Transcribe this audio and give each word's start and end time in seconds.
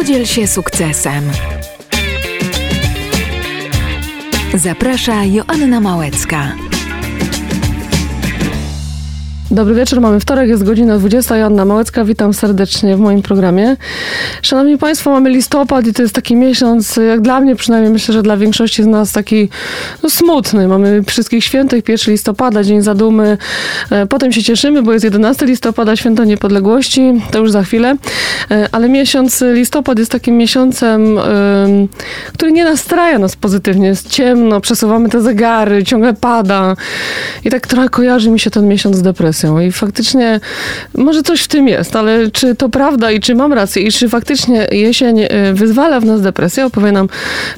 Podziel 0.00 0.26
się 0.26 0.46
sukcesem. 0.46 1.30
Zaprasza 4.54 5.24
Joanna 5.24 5.80
Małecka. 5.80 6.69
Dobry 9.50 9.74
wieczór, 9.74 10.00
mamy 10.00 10.20
wtorek, 10.20 10.48
jest 10.48 10.64
godzina 10.64 10.98
20. 10.98 11.36
Joanna 11.36 11.64
Małecka, 11.64 12.04
witam 12.04 12.34
serdecznie 12.34 12.96
w 12.96 13.00
moim 13.00 13.22
programie. 13.22 13.76
Szanowni 14.42 14.78
Państwo, 14.78 15.10
mamy 15.10 15.30
listopad 15.30 15.86
i 15.86 15.92
to 15.92 16.02
jest 16.02 16.14
taki 16.14 16.36
miesiąc, 16.36 16.96
jak 16.96 17.20
dla 17.20 17.40
mnie 17.40 17.56
przynajmniej, 17.56 17.92
myślę, 17.92 18.14
że 18.14 18.22
dla 18.22 18.36
większości 18.36 18.82
z 18.82 18.86
nas 18.86 19.12
taki 19.12 19.48
no, 20.02 20.10
smutny. 20.10 20.68
Mamy 20.68 21.02
wszystkich 21.02 21.44
świętych, 21.44 21.88
1 21.88 22.12
listopada, 22.12 22.64
Dzień 22.64 22.82
Zadumy, 22.82 23.38
e, 23.90 24.06
potem 24.06 24.32
się 24.32 24.42
cieszymy, 24.42 24.82
bo 24.82 24.92
jest 24.92 25.04
11 25.04 25.46
listopada, 25.46 25.96
Święto 25.96 26.24
Niepodległości, 26.24 27.12
to 27.30 27.38
już 27.38 27.50
za 27.50 27.62
chwilę, 27.62 27.96
e, 28.50 28.68
ale 28.72 28.88
miesiąc 28.88 29.44
listopad 29.52 29.98
jest 29.98 30.12
takim 30.12 30.36
miesiącem, 30.36 31.18
który 32.32 32.52
nie 32.52 32.64
nastraja 32.64 33.18
nas 33.18 33.36
pozytywnie. 33.36 33.88
Jest 33.88 34.10
ciemno, 34.10 34.60
przesuwamy 34.60 35.08
te 35.08 35.20
zegary, 35.20 35.84
ciągle 35.84 36.14
pada 36.14 36.76
i 37.44 37.50
tak 37.50 37.66
trochę 37.66 37.88
kojarzy 37.88 38.30
mi 38.30 38.40
się 38.40 38.50
ten 38.50 38.68
miesiąc 38.68 38.96
z 38.96 39.02
depresją 39.02 39.39
I 39.66 39.72
faktycznie 39.72 40.40
może 40.94 41.22
coś 41.22 41.42
w 41.42 41.48
tym 41.48 41.68
jest, 41.68 41.96
ale 41.96 42.30
czy 42.30 42.54
to 42.54 42.68
prawda 42.68 43.10
i 43.10 43.20
czy 43.20 43.34
mam 43.34 43.52
rację 43.52 43.82
i 43.82 43.92
czy 43.92 44.08
faktycznie 44.08 44.66
jesień 44.70 45.20
e, 45.20 45.28
wyzwala 45.54 46.00
w 46.00 46.04
nas 46.04 46.22
depresję, 46.22 46.66
opowie 46.66 46.92
nam 46.92 47.08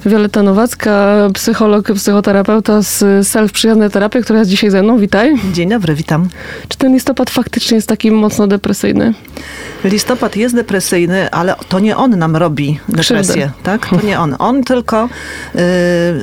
Wioleta 0.05 0.43
Nowacka, 0.43 1.17
psycholog, 1.33 1.91
psychoterapeuta 1.95 2.81
z 2.81 3.27
Self 3.27 3.51
Przyjaznej 3.51 3.89
Terapii, 3.89 4.23
która 4.23 4.39
jest 4.39 4.51
dzisiaj 4.51 4.69
ze 4.69 4.83
mną. 4.83 4.97
Witaj. 4.97 5.35
Dzień 5.53 5.69
dobry, 5.69 5.95
witam. 5.95 6.29
Czy 6.67 6.77
ten 6.77 6.93
listopad 6.93 7.29
faktycznie 7.29 7.75
jest 7.75 7.87
taki 7.87 8.11
mocno 8.11 8.47
depresyjny? 8.47 9.13
Listopad 9.83 10.35
jest 10.35 10.55
depresyjny, 10.55 11.31
ale 11.31 11.55
to 11.69 11.79
nie 11.79 11.97
on 11.97 12.19
nam 12.19 12.35
robi 12.35 12.79
depresję, 12.89 13.51
tak? 13.63 13.89
To 13.89 14.05
nie 14.05 14.19
on. 14.19 14.35
On 14.39 14.63
tylko 14.63 15.09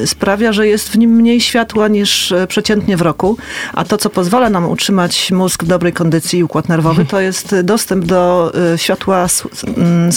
y, 0.03 0.06
sprawia, 0.06 0.53
że 0.53 0.66
jest 0.66 0.88
w 0.88 0.98
nim 0.98 1.11
mniej 1.11 1.41
światła 1.41 1.88
niż 1.88 2.33
e, 2.33 2.47
przeciętnie 2.47 2.97
w 2.97 3.03
roku, 3.03 3.36
a 3.75 3.84
to, 3.84 3.98
co 3.98 4.11
pozwala 4.11 4.50
nam 4.50 4.70
utrzymać 4.70 5.31
mózg 5.33 5.50
w 5.53 5.67
dobrej 5.67 5.93
kondycji 5.93 6.39
i 6.39 6.45
układ 6.45 6.69
nerwowy, 6.69 7.05
to 7.05 7.20
jest 7.20 7.61
dostęp 7.61 8.05
do 8.05 8.53
y, 8.75 8.79
światła, 8.79 9.27
mm, 9.77 10.11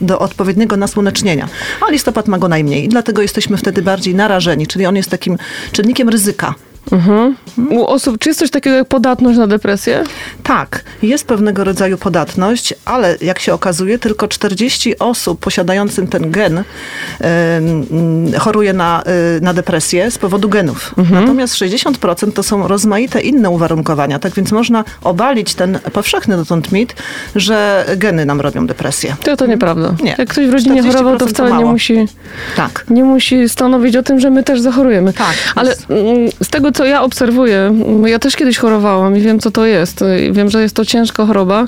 do 0.00 0.18
odpowiedniego 0.18 0.76
nasłonecznienia. 0.76 1.48
A 1.88 1.90
listopad 1.90 2.28
ma 2.28 2.38
go 2.38 2.48
najmniej 2.48 2.84
i 2.84 2.88
dlatego 2.88 3.22
jesteśmy 3.22 3.56
wtedy 3.56 3.82
bardziej 3.82 4.14
narażeni, 4.14 4.66
czyli 4.66 4.86
on 4.86 4.96
jest 4.96 5.10
takim 5.10 5.38
czynnikiem 5.72 6.08
ryzyka. 6.08 6.54
Mhm. 6.92 7.36
U 7.70 7.86
osób, 7.86 8.18
czy 8.18 8.28
jest 8.28 8.40
coś 8.40 8.50
takiego 8.50 8.76
jak 8.76 8.88
podatność 8.88 9.38
na 9.38 9.46
depresję? 9.46 10.04
Tak, 10.42 10.84
jest 11.02 11.26
pewnego 11.26 11.64
rodzaju 11.64 11.98
podatność, 11.98 12.74
ale 12.84 13.16
jak 13.20 13.38
się 13.38 13.54
okazuje, 13.54 13.98
tylko 13.98 14.28
40 14.28 14.98
osób 14.98 15.40
posiadającym 15.40 16.06
ten 16.06 16.30
gen 16.30 16.58
y, 16.58 18.38
choruje 18.38 18.72
na, 18.72 19.02
y, 19.36 19.40
na 19.40 19.54
depresję 19.54 20.10
z 20.10 20.18
powodu 20.18 20.48
genów. 20.48 20.94
Mhm. 20.98 21.20
Natomiast 21.20 21.54
60% 21.54 22.32
to 22.32 22.42
są 22.42 22.68
rozmaite 22.68 23.20
inne 23.20 23.50
uwarunkowania. 23.50 24.18
Tak 24.18 24.34
więc 24.34 24.52
można 24.52 24.84
obalić 25.02 25.54
ten 25.54 25.78
powszechny 25.92 26.36
dotąd 26.36 26.72
mit, 26.72 26.94
że 27.36 27.86
geny 27.96 28.26
nam 28.26 28.40
robią 28.40 28.66
depresję. 28.66 29.16
To 29.24 29.36
to 29.36 29.46
nieprawda. 29.46 29.94
Nie. 30.02 30.14
Jak 30.18 30.28
ktoś 30.28 30.46
w 30.46 30.52
rodzinie 30.52 30.82
chorował, 30.82 31.16
to 31.16 31.26
wcale 31.26 31.50
to 31.50 31.58
nie 31.58 31.64
musi, 31.64 32.08
tak. 32.56 32.84
nie 32.90 33.04
musi 33.04 33.48
stanowić 33.48 33.96
o 33.96 34.02
tym, 34.02 34.20
że 34.20 34.30
my 34.30 34.42
też 34.42 34.60
zachorujemy. 34.60 35.12
Tak. 35.12 35.34
Ale 35.54 35.74
mm, 35.88 36.28
z 36.42 36.48
tego, 36.48 36.71
co 36.74 36.84
ja 36.84 37.02
obserwuję, 37.02 37.74
ja 38.06 38.18
też 38.18 38.36
kiedyś 38.36 38.58
chorowałam 38.58 39.16
i 39.16 39.20
wiem, 39.20 39.38
co 39.38 39.50
to 39.50 39.66
jest. 39.66 40.04
Wiem, 40.30 40.50
że 40.50 40.62
jest 40.62 40.76
to 40.76 40.84
ciężka 40.84 41.26
choroba. 41.26 41.64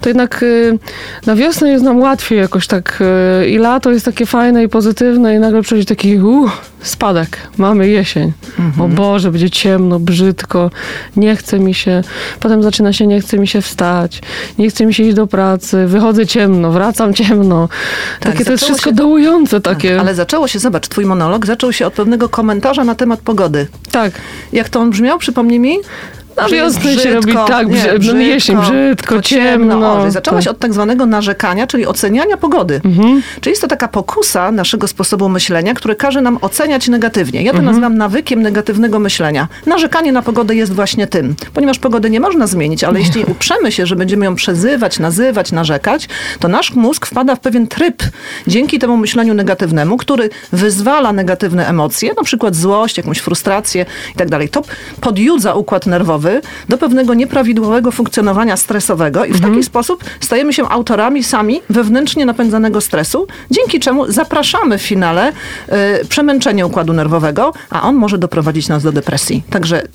To 0.00 0.08
jednak 0.08 0.42
y, 0.42 0.78
na 1.26 1.36
wiosnę 1.36 1.70
jest 1.70 1.84
nam 1.84 2.00
łatwiej 2.00 2.38
jakoś 2.38 2.66
tak 2.66 3.02
y, 3.42 3.48
i 3.48 3.58
lato 3.58 3.90
jest 3.90 4.04
takie 4.04 4.26
fajne 4.26 4.64
i 4.64 4.68
pozytywne 4.68 5.34
i 5.34 5.38
nagle 5.38 5.62
przychodzi 5.62 5.86
taki 5.86 6.18
spadek. 6.82 7.38
Mamy 7.58 7.88
jesień. 7.88 8.32
Mhm. 8.58 8.82
O 8.82 8.88
Boże, 8.94 9.30
będzie 9.30 9.50
ciemno, 9.50 10.00
brzydko, 10.00 10.70
nie 11.16 11.36
chce 11.36 11.58
mi 11.58 11.74
się. 11.74 12.02
Potem 12.40 12.62
zaczyna 12.62 12.92
się, 12.92 13.06
nie 13.06 13.20
chce 13.20 13.38
mi 13.38 13.48
się 13.48 13.62
wstać, 13.62 14.20
nie 14.58 14.70
chce 14.70 14.86
mi 14.86 14.94
się 14.94 15.02
iść 15.02 15.16
do 15.16 15.26
pracy, 15.26 15.86
wychodzę 15.86 16.26
ciemno, 16.26 16.72
wracam 16.72 17.14
ciemno. 17.14 17.68
Tak, 18.20 18.32
takie 18.32 18.44
to 18.44 18.52
jest 18.52 18.64
wszystko 18.64 18.90
się... 18.90 18.96
dołujące 18.96 19.60
takie. 19.60 19.90
Tak, 19.90 20.00
ale 20.00 20.14
zaczęło 20.14 20.48
się, 20.48 20.58
zobacz, 20.58 20.88
twój 20.88 21.06
monolog 21.06 21.46
zaczął 21.46 21.72
się 21.72 21.86
od 21.86 21.94
pewnego 21.94 22.28
komentarza 22.28 22.84
na 22.84 22.94
temat 22.94 23.20
pogody. 23.20 23.66
Tak. 23.90 24.12
Jak 24.52 24.68
to 24.68 24.80
on 24.80 24.90
brzmiał? 24.90 25.18
Przypomnij 25.18 25.60
mi. 25.60 25.76
Na 26.38 26.48
wiosnę 26.48 26.94
się 26.94 27.14
robi 27.14 27.32
tak, 27.32 27.68
nie, 27.68 27.74
brzydko, 27.74 28.14
no 28.14 28.20
jesień, 28.20 28.56
brzydko, 28.56 29.22
ciemno. 29.22 29.74
ciemno. 29.74 30.02
O, 30.02 30.10
zaczęłaś 30.10 30.44
tak. 30.44 30.52
od 30.52 30.58
tak 30.58 30.74
zwanego 30.74 31.06
narzekania, 31.06 31.66
czyli 31.66 31.86
oceniania 31.86 32.36
pogody. 32.36 32.80
Mhm. 32.84 33.22
Czyli 33.40 33.50
jest 33.50 33.62
to 33.62 33.68
taka 33.68 33.88
pokusa 33.88 34.52
naszego 34.52 34.88
sposobu 34.88 35.28
myślenia, 35.28 35.74
który 35.74 35.96
każe 35.96 36.20
nam 36.20 36.38
oceniać 36.40 36.88
negatywnie. 36.88 37.42
Ja 37.42 37.52
to 37.52 37.58
mhm. 37.58 37.66
nazywam 37.66 37.98
nawykiem 37.98 38.42
negatywnego 38.42 38.98
myślenia. 38.98 39.48
Narzekanie 39.66 40.12
na 40.12 40.22
pogodę 40.22 40.54
jest 40.54 40.72
właśnie 40.72 41.06
tym. 41.06 41.34
Ponieważ 41.54 41.78
pogody 41.78 42.10
nie 42.10 42.20
można 42.20 42.46
zmienić, 42.46 42.84
ale 42.84 43.00
jeśli 43.00 43.24
uprzemy 43.32 43.72
się, 43.72 43.86
że 43.86 43.96
będziemy 43.96 44.24
ją 44.24 44.34
przezywać, 44.34 44.98
nazywać, 44.98 45.52
narzekać, 45.52 46.08
to 46.40 46.48
nasz 46.48 46.74
mózg 46.74 47.06
wpada 47.06 47.36
w 47.36 47.40
pewien 47.40 47.66
tryb 47.66 48.02
dzięki 48.46 48.78
temu 48.78 48.96
myśleniu 48.96 49.34
negatywnemu, 49.34 49.96
który 49.96 50.30
wyzwala 50.52 51.12
negatywne 51.12 51.68
emocje, 51.68 52.10
na 52.16 52.22
przykład 52.22 52.56
złość, 52.56 52.96
jakąś 52.96 53.18
frustrację 53.18 53.86
i 54.14 54.18
tak 54.18 54.28
dalej. 54.28 54.48
To 54.48 54.62
podjudza 55.00 55.54
układ 55.54 55.86
nerwowy, 55.86 56.27
do 56.68 56.78
pewnego 56.78 57.14
nieprawidłowego 57.14 57.90
funkcjonowania 57.90 58.56
stresowego 58.56 59.24
i 59.24 59.32
w 59.32 59.34
mhm. 59.34 59.52
taki 59.52 59.64
sposób 59.64 60.04
stajemy 60.20 60.52
się 60.52 60.68
autorami 60.68 61.24
sami 61.24 61.60
wewnętrznie 61.70 62.26
napędzanego 62.26 62.80
stresu, 62.80 63.26
dzięki 63.50 63.80
czemu 63.80 64.12
zapraszamy 64.12 64.78
w 64.78 64.82
finale 64.82 65.32
y, 66.02 66.06
przemęczenie 66.08 66.66
układu 66.66 66.92
nerwowego, 66.92 67.52
a 67.70 67.82
on 67.82 67.96
może 67.96 68.18
doprowadzić 68.18 68.68
nas 68.68 68.82
do 68.82 68.92
depresji. 68.92 69.42
Także 69.50 69.82
y, 69.82 69.88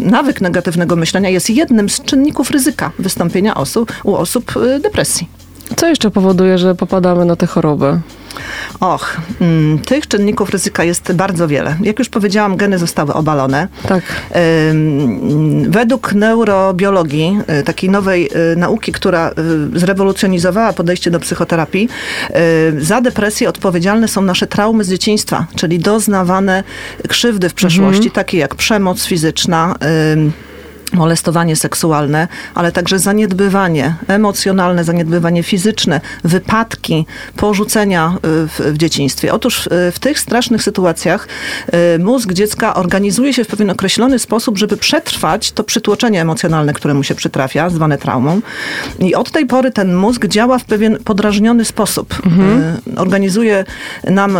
nawyk 0.00 0.40
negatywnego 0.40 0.96
myślenia 0.96 1.28
jest 1.28 1.50
jednym 1.50 1.88
z 1.88 2.00
czynników 2.00 2.50
ryzyka 2.50 2.90
wystąpienia 2.98 3.54
osób, 3.54 3.92
u 4.04 4.14
osób 4.14 4.56
y, 4.56 4.80
depresji. 4.80 5.28
Co 5.76 5.86
jeszcze 5.86 6.10
powoduje, 6.10 6.58
że 6.58 6.74
popadamy 6.74 7.24
na 7.24 7.36
tę 7.36 7.46
chorobę? 7.46 8.00
Och, 8.80 9.16
mm, 9.40 9.78
tych 9.78 10.08
czynników 10.08 10.50
ryzyka 10.50 10.84
jest 10.84 11.12
bardzo 11.12 11.48
wiele. 11.48 11.76
Jak 11.80 11.98
już 11.98 12.08
powiedziałam, 12.08 12.56
geny 12.56 12.78
zostały 12.78 13.14
obalone. 13.14 13.68
Tak. 13.88 14.02
Według 15.68 16.12
neurobiologii, 16.12 17.38
y, 17.60 17.62
takiej 17.62 17.90
nowej 17.90 18.30
y, 18.52 18.56
nauki, 18.56 18.92
która 18.92 19.30
y, 19.74 19.78
zrewolucjonizowała 19.78 20.72
podejście 20.72 21.10
do 21.10 21.20
psychoterapii, 21.20 21.88
za 22.78 23.00
depresję 23.00 23.48
odpowiedzialne 23.48 24.08
są 24.08 24.22
nasze 24.22 24.46
traumy 24.46 24.84
z 24.84 24.88
dzieciństwa, 24.90 25.46
czyli 25.56 25.78
doznawane 25.78 26.64
krzywdy 27.08 27.48
w 27.48 27.54
przeszłości, 27.54 27.96
mhm. 27.96 28.10
takie 28.10 28.38
jak 28.38 28.54
przemoc 28.54 29.04
fizyczna, 29.04 29.74
molestowanie 30.94 31.56
seksualne, 31.56 32.28
ale 32.54 32.72
także 32.72 32.98
zaniedbywanie 32.98 33.94
emocjonalne, 34.08 34.84
zaniedbywanie 34.84 35.42
fizyczne, 35.42 36.00
wypadki, 36.24 37.06
porzucenia 37.36 38.16
y, 38.16 38.48
w, 38.48 38.60
w 38.74 38.76
dzieciństwie. 38.78 39.32
Otóż 39.32 39.68
w, 39.70 39.92
w, 39.94 39.98
tych 39.98 40.18
strasznych 40.18 40.62
sytuacjach 40.62 41.28
y, 41.94 41.98
mózg 41.98 42.32
dziecka 42.32 42.74
organizuje 42.74 43.32
się 43.32 43.44
w 43.44 43.46
pewien 43.46 43.70
określony 43.70 44.18
sposób, 44.18 44.58
żeby 44.58 44.76
przetrwać 44.76 45.52
to 45.52 45.64
przytłoczenie 45.64 46.20
emocjonalne, 46.20 46.72
które 46.72 46.94
mu 46.94 47.02
się 47.02 47.14
przytrafia, 47.14 47.70
zwane 47.70 47.98
traumą. 47.98 48.40
I 48.98 49.14
od 49.14 49.30
tej 49.30 49.46
pory 49.46 49.70
ten 49.70 49.94
mózg 49.94 50.26
działa 50.26 50.58
w 50.58 50.64
pewien 50.64 50.98
podrażniony 51.04 51.64
sposób. 51.64 52.14
Mhm. 52.26 52.62
Y, 52.96 53.00
organizuje 53.00 53.64
nam 54.04 54.38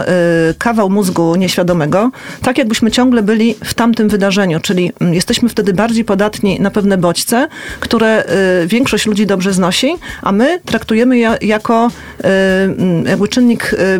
kawał 0.58 0.90
mózgu 0.90 1.36
nieświadomego, 1.36 2.10
tak 2.42 2.58
jakbyśmy 2.58 2.90
ciągle 2.90 3.22
byli 3.22 3.54
w 3.64 3.74
tamtym 3.74 4.08
wydarzeniu, 4.08 4.60
czyli 4.60 4.92
mm, 5.00 5.14
jesteśmy 5.14 5.48
wtedy 5.48 5.72
bardziej 5.72 6.04
podatni 6.04 6.43
na 6.60 6.70
pewne 6.70 6.98
bodźce, 6.98 7.48
które 7.80 8.24
y, 8.62 8.66
większość 8.66 9.06
ludzi 9.06 9.26
dobrze 9.26 9.52
znosi, 9.52 9.94
a 10.22 10.32
my 10.32 10.60
traktujemy 10.64 11.18
je 11.18 11.36
jako 11.42 11.90
y, 12.20 12.24
jakby 13.08 13.28
czynnik 13.28 13.72
y, 13.72 13.98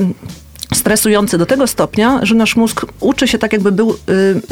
stresujący 0.75 1.39
do 1.39 1.47
tego 1.47 1.67
stopnia, 1.67 2.21
że 2.23 2.35
nasz 2.35 2.57
mózg 2.57 2.87
uczy 3.01 3.29
się 3.29 3.39
tak, 3.39 3.53
jakby 3.53 3.73
był 3.73 3.91
y, 3.91 3.95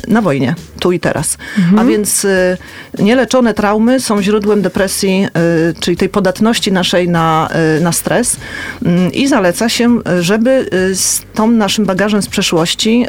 na 0.09 0.23
wojnie, 0.23 0.55
tu 0.81 0.93
i 0.93 1.01
teraz. 1.01 1.39
Mhm. 1.59 1.79
A 1.79 1.85
więc 1.85 2.25
y, 2.25 2.59
nieleczone 2.99 3.55
traumy 3.55 4.01
są 4.01 4.23
źródłem 4.23 4.63
depresji, 4.63 5.27
y, 5.71 5.81
czyli 5.81 5.97
tej 5.97 6.09
podatności 6.09 6.73
naszej 6.73 7.09
na, 7.09 7.49
na 7.81 7.93
stres. 7.93 8.37
Mm, 8.85 9.13
I 9.13 9.29
zaleca 9.29 9.69
się, 9.69 9.99
żeby 10.21 10.71
z 10.95 11.23
tą 11.35 11.51
naszym 11.51 11.85
bagażem 11.85 12.23
z 12.23 12.29
przeszłości 12.29 13.07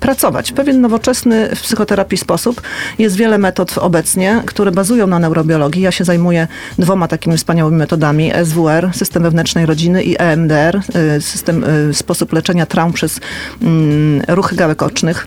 pracować. 0.00 0.52
Pewien 0.52 0.80
nowoczesny 0.80 1.56
w 1.56 1.60
psychoterapii 1.60 2.18
sposób. 2.18 2.62
Jest 2.98 3.16
wiele 3.16 3.38
metod 3.38 3.78
obecnie, 3.78 4.42
które 4.46 4.72
bazują 4.72 5.06
na 5.06 5.18
neurobiologii. 5.18 5.82
Ja 5.82 5.90
się 5.90 6.04
zajmuję 6.04 6.48
dwoma 6.78 7.08
takimi 7.08 7.36
wspaniałymi 7.36 7.76
metodami. 7.76 8.32
SWR, 8.44 8.90
system 8.92 9.22
wewnętrznej 9.22 9.66
rodziny 9.66 10.02
i 10.02 10.16
EMDR, 10.18 10.80
system, 11.20 11.64
sposób 11.92 12.32
leczenia 12.36 12.66
traum 12.66 12.92
przez 12.92 13.20
mm, 13.62 14.22
ruchy 14.28 14.56
gałek 14.56 14.82
ocznych. 14.82 15.26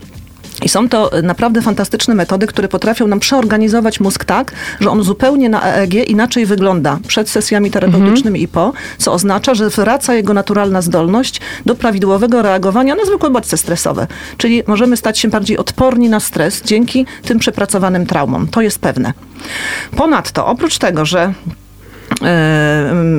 I 0.63 0.69
są 0.69 0.89
to 0.89 1.11
naprawdę 1.23 1.61
fantastyczne 1.61 2.15
metody, 2.15 2.47
które 2.47 2.67
potrafią 2.67 3.07
nam 3.07 3.19
przeorganizować 3.19 3.99
mózg 3.99 4.25
tak, 4.25 4.51
że 4.79 4.89
on 4.89 5.03
zupełnie 5.03 5.49
na 5.49 5.75
EEG 5.75 5.93
inaczej 5.93 6.45
wygląda 6.45 6.99
przed 7.07 7.29
sesjami 7.29 7.71
terapeutycznymi 7.71 8.41
i 8.41 8.47
po, 8.47 8.73
co 8.97 9.13
oznacza, 9.13 9.55
że 9.55 9.69
wraca 9.69 10.13
jego 10.13 10.33
naturalna 10.33 10.81
zdolność 10.81 11.41
do 11.65 11.75
prawidłowego 11.75 12.41
reagowania 12.41 12.95
na 12.95 13.05
zwykłe 13.05 13.29
bodźce 13.29 13.57
stresowe. 13.57 14.07
Czyli 14.37 14.63
możemy 14.67 14.97
stać 14.97 15.19
się 15.19 15.27
bardziej 15.27 15.57
odporni 15.57 16.09
na 16.09 16.19
stres 16.19 16.61
dzięki 16.65 17.05
tym 17.23 17.39
przepracowanym 17.39 18.05
traumom. 18.05 18.47
To 18.47 18.61
jest 18.61 18.79
pewne. 18.79 19.13
Ponadto, 19.95 20.47
oprócz 20.47 20.77
tego, 20.77 21.05
że 21.05 21.33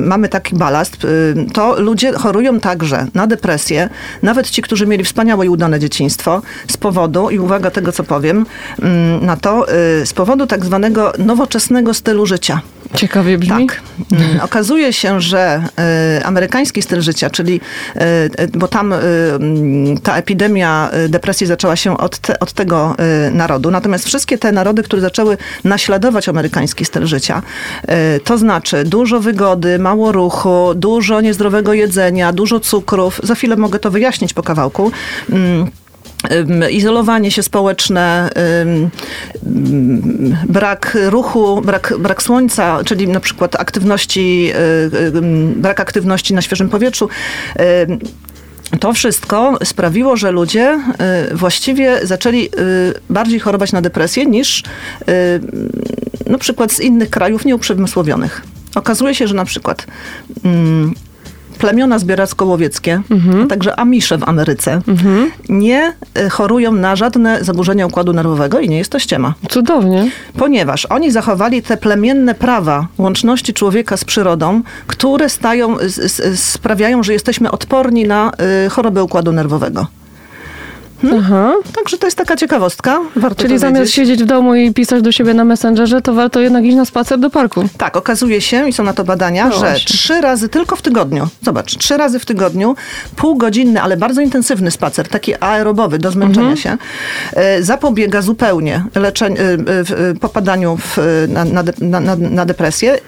mamy 0.05 0.29
taki 0.29 0.55
balast, 0.55 1.05
e, 1.05 1.07
to 1.53 1.81
ludzie 1.81 2.13
chorują 2.13 2.59
także 2.59 3.07
na 3.13 3.27
depresję, 3.27 3.89
nawet 4.23 4.49
ci, 4.49 4.61
którzy 4.61 4.87
mieli 4.87 5.03
wspaniałe 5.03 5.45
i 5.45 5.49
udane 5.49 5.79
dzieciństwo, 5.79 6.41
z 6.67 6.77
powodu, 6.77 7.29
i 7.29 7.39
uwaga 7.39 7.71
tego, 7.71 7.91
co 7.91 8.03
powiem, 8.03 8.45
mm, 8.81 9.25
na 9.25 9.37
to, 9.37 9.67
e, 9.67 10.05
z 10.05 10.13
powodu 10.13 10.47
tak 10.47 10.65
zwanego 10.65 11.13
nowoczesnego 11.17 11.93
stylu 11.93 12.25
życia. 12.25 12.61
Ciekawie 12.95 13.37
brzmi. 13.37 13.67
Tak. 13.67 13.81
Mm, 14.11 14.41
Okazuje 14.41 14.93
się, 14.93 15.21
że 15.21 15.63
amerykański 16.23 16.81
styl 16.81 17.01
życia, 17.01 17.29
czyli, 17.29 17.61
bo 18.53 18.67
tam 18.67 18.93
mm, 18.93 19.97
ta 19.97 20.17
epidemia 20.17 20.89
depresji 21.09 21.47
zaczęła 21.47 21.75
się 21.75 21.97
od, 21.97 22.17
te, 22.17 22.39
od 22.39 22.53
tego 22.53 22.95
narodu, 23.31 23.71
natomiast 23.71 24.05
wszystkie 24.05 24.37
te 24.37 24.51
narody, 24.51 24.83
które 24.83 25.01
zaczęły 25.01 25.37
naśladować 25.63 26.29
amerykański 26.29 26.85
styl 26.85 27.05
życia, 27.05 27.41
to 28.23 28.37
znaczy 28.37 28.80
dużo 28.85 29.19
wygody, 29.19 29.79
mało 29.79 30.11
ruchu, 30.11 30.73
dużo 30.75 31.21
niezdrowego 31.21 31.73
jedzenia, 31.73 32.33
dużo 32.33 32.59
cukrów, 32.59 33.19
za 33.23 33.35
chwilę 33.35 33.55
mogę 33.55 33.79
to 33.79 33.91
wyjaśnić 33.91 34.33
po 34.33 34.43
kawałku. 34.43 34.91
Mm, 35.29 35.67
izolowanie 36.71 37.31
się 37.31 37.43
społeczne, 37.43 38.29
brak 40.49 40.97
ruchu, 41.09 41.61
brak, 41.61 41.93
brak 41.99 42.23
słońca, 42.23 42.83
czyli 42.83 43.07
na 43.07 43.19
przykład 43.19 43.55
aktywności, 43.55 44.51
y, 45.15 45.21
brak 45.55 45.79
aktywności 45.79 46.33
na 46.33 46.41
świeżym 46.41 46.69
powietrzu. 46.69 47.09
To 48.79 48.93
wszystko 48.93 49.57
sprawiło, 49.63 50.17
że 50.17 50.31
ludzie 50.31 50.79
y, 51.31 51.35
właściwie 51.35 52.07
zaczęli 52.07 52.45
y, 52.45 52.49
bardziej 53.09 53.39
chorować 53.39 53.71
na 53.71 53.81
depresję 53.81 54.25
niż 54.25 54.59
y, 54.59 54.63
na 56.29 56.37
przykład 56.37 56.71
z 56.71 56.79
innych 56.79 57.09
krajów 57.09 57.45
nieuprzemysłowionych. 57.45 58.41
Okazuje 58.75 59.15
się, 59.15 59.27
że 59.27 59.35
na 59.35 59.45
przykład 59.45 59.87
mm, 60.43 60.93
plemiona 61.61 61.99
zbieracko-łowieckie, 61.99 63.01
a 63.43 63.47
także 63.47 63.79
Amisze 63.79 64.17
w 64.17 64.29
Ameryce, 64.29 64.81
nie 65.49 65.93
y, 66.17 66.29
chorują 66.29 66.71
na 66.71 66.95
żadne 66.95 67.43
zaburzenia 67.43 67.87
układu 67.87 68.13
nerwowego 68.13 68.59
i 68.59 68.69
nie 68.69 68.77
jest 68.77 68.91
to 68.91 68.99
ściema. 68.99 69.33
Cudownie. 69.49 70.11
Ponieważ 70.37 70.85
oni 70.85 71.11
zachowali 71.11 71.61
te 71.61 71.77
plemienne 71.77 72.35
prawa 72.35 72.87
łączności 72.97 73.53
człowieka 73.53 73.97
z 73.97 74.05
przyrodą, 74.05 74.61
które 74.87 75.29
stają, 75.29 75.77
sprawiają, 76.35 77.03
że 77.03 77.13
jesteśmy 77.13 77.51
odporni 77.51 78.07
na 78.07 78.31
y, 78.65 78.69
chorobę 78.69 79.03
układu 79.03 79.31
nerwowego. 79.31 79.87
Aha. 81.19 81.53
Także 81.75 81.97
to 81.97 82.07
jest 82.07 82.17
taka 82.17 82.35
ciekawostka. 82.35 82.99
Warto 83.15 83.41
Czyli 83.43 83.57
zamiast 83.59 83.79
wiedzieć. 83.81 83.93
siedzieć 83.95 84.23
w 84.23 84.25
domu 84.25 84.55
i 84.55 84.73
pisać 84.73 85.01
do 85.03 85.11
siebie 85.11 85.33
na 85.33 85.45
Messengerze, 85.45 86.01
to 86.01 86.13
warto 86.13 86.39
jednak 86.39 86.63
iść 86.65 86.75
na 86.75 86.85
spacer 86.85 87.19
do 87.19 87.29
parku. 87.29 87.63
Tak, 87.77 87.95
okazuje 87.97 88.41
się, 88.41 88.69
i 88.69 88.73
są 88.73 88.83
na 88.83 88.93
to 88.93 89.03
badania, 89.03 89.45
No 89.45 89.51
że 89.53 89.59
właśnie. 89.59 89.95
trzy 89.97 90.21
razy 90.21 90.49
tylko 90.49 90.75
w 90.75 90.81
tygodniu, 90.81 91.27
zobacz, 91.41 91.77
trzy 91.77 91.97
razy 91.97 92.19
w 92.19 92.25
tygodniu, 92.25 92.75
półgodzinny, 93.15 93.81
ale 93.81 93.97
bardzo 93.97 94.21
intensywny 94.21 94.71
spacer, 94.71 95.07
taki 95.07 95.33
aerobowy, 95.39 95.99
do 95.99 96.11
zmęczenia 96.11 96.41
Mhm. 96.51 96.57
się, 96.57 96.77
e, 97.33 97.63
zapobiega 97.63 98.21
zupełnie 98.21 98.83
leczeń, 98.95 99.35
w, 99.37 99.91
e, 100.15 100.19
popadaniu 100.19 100.77
w, 100.77 100.97
na, 101.27 101.45
na, 101.45 101.63
na, 101.99 102.15
na, 102.15 102.45
depresję, 102.45 102.99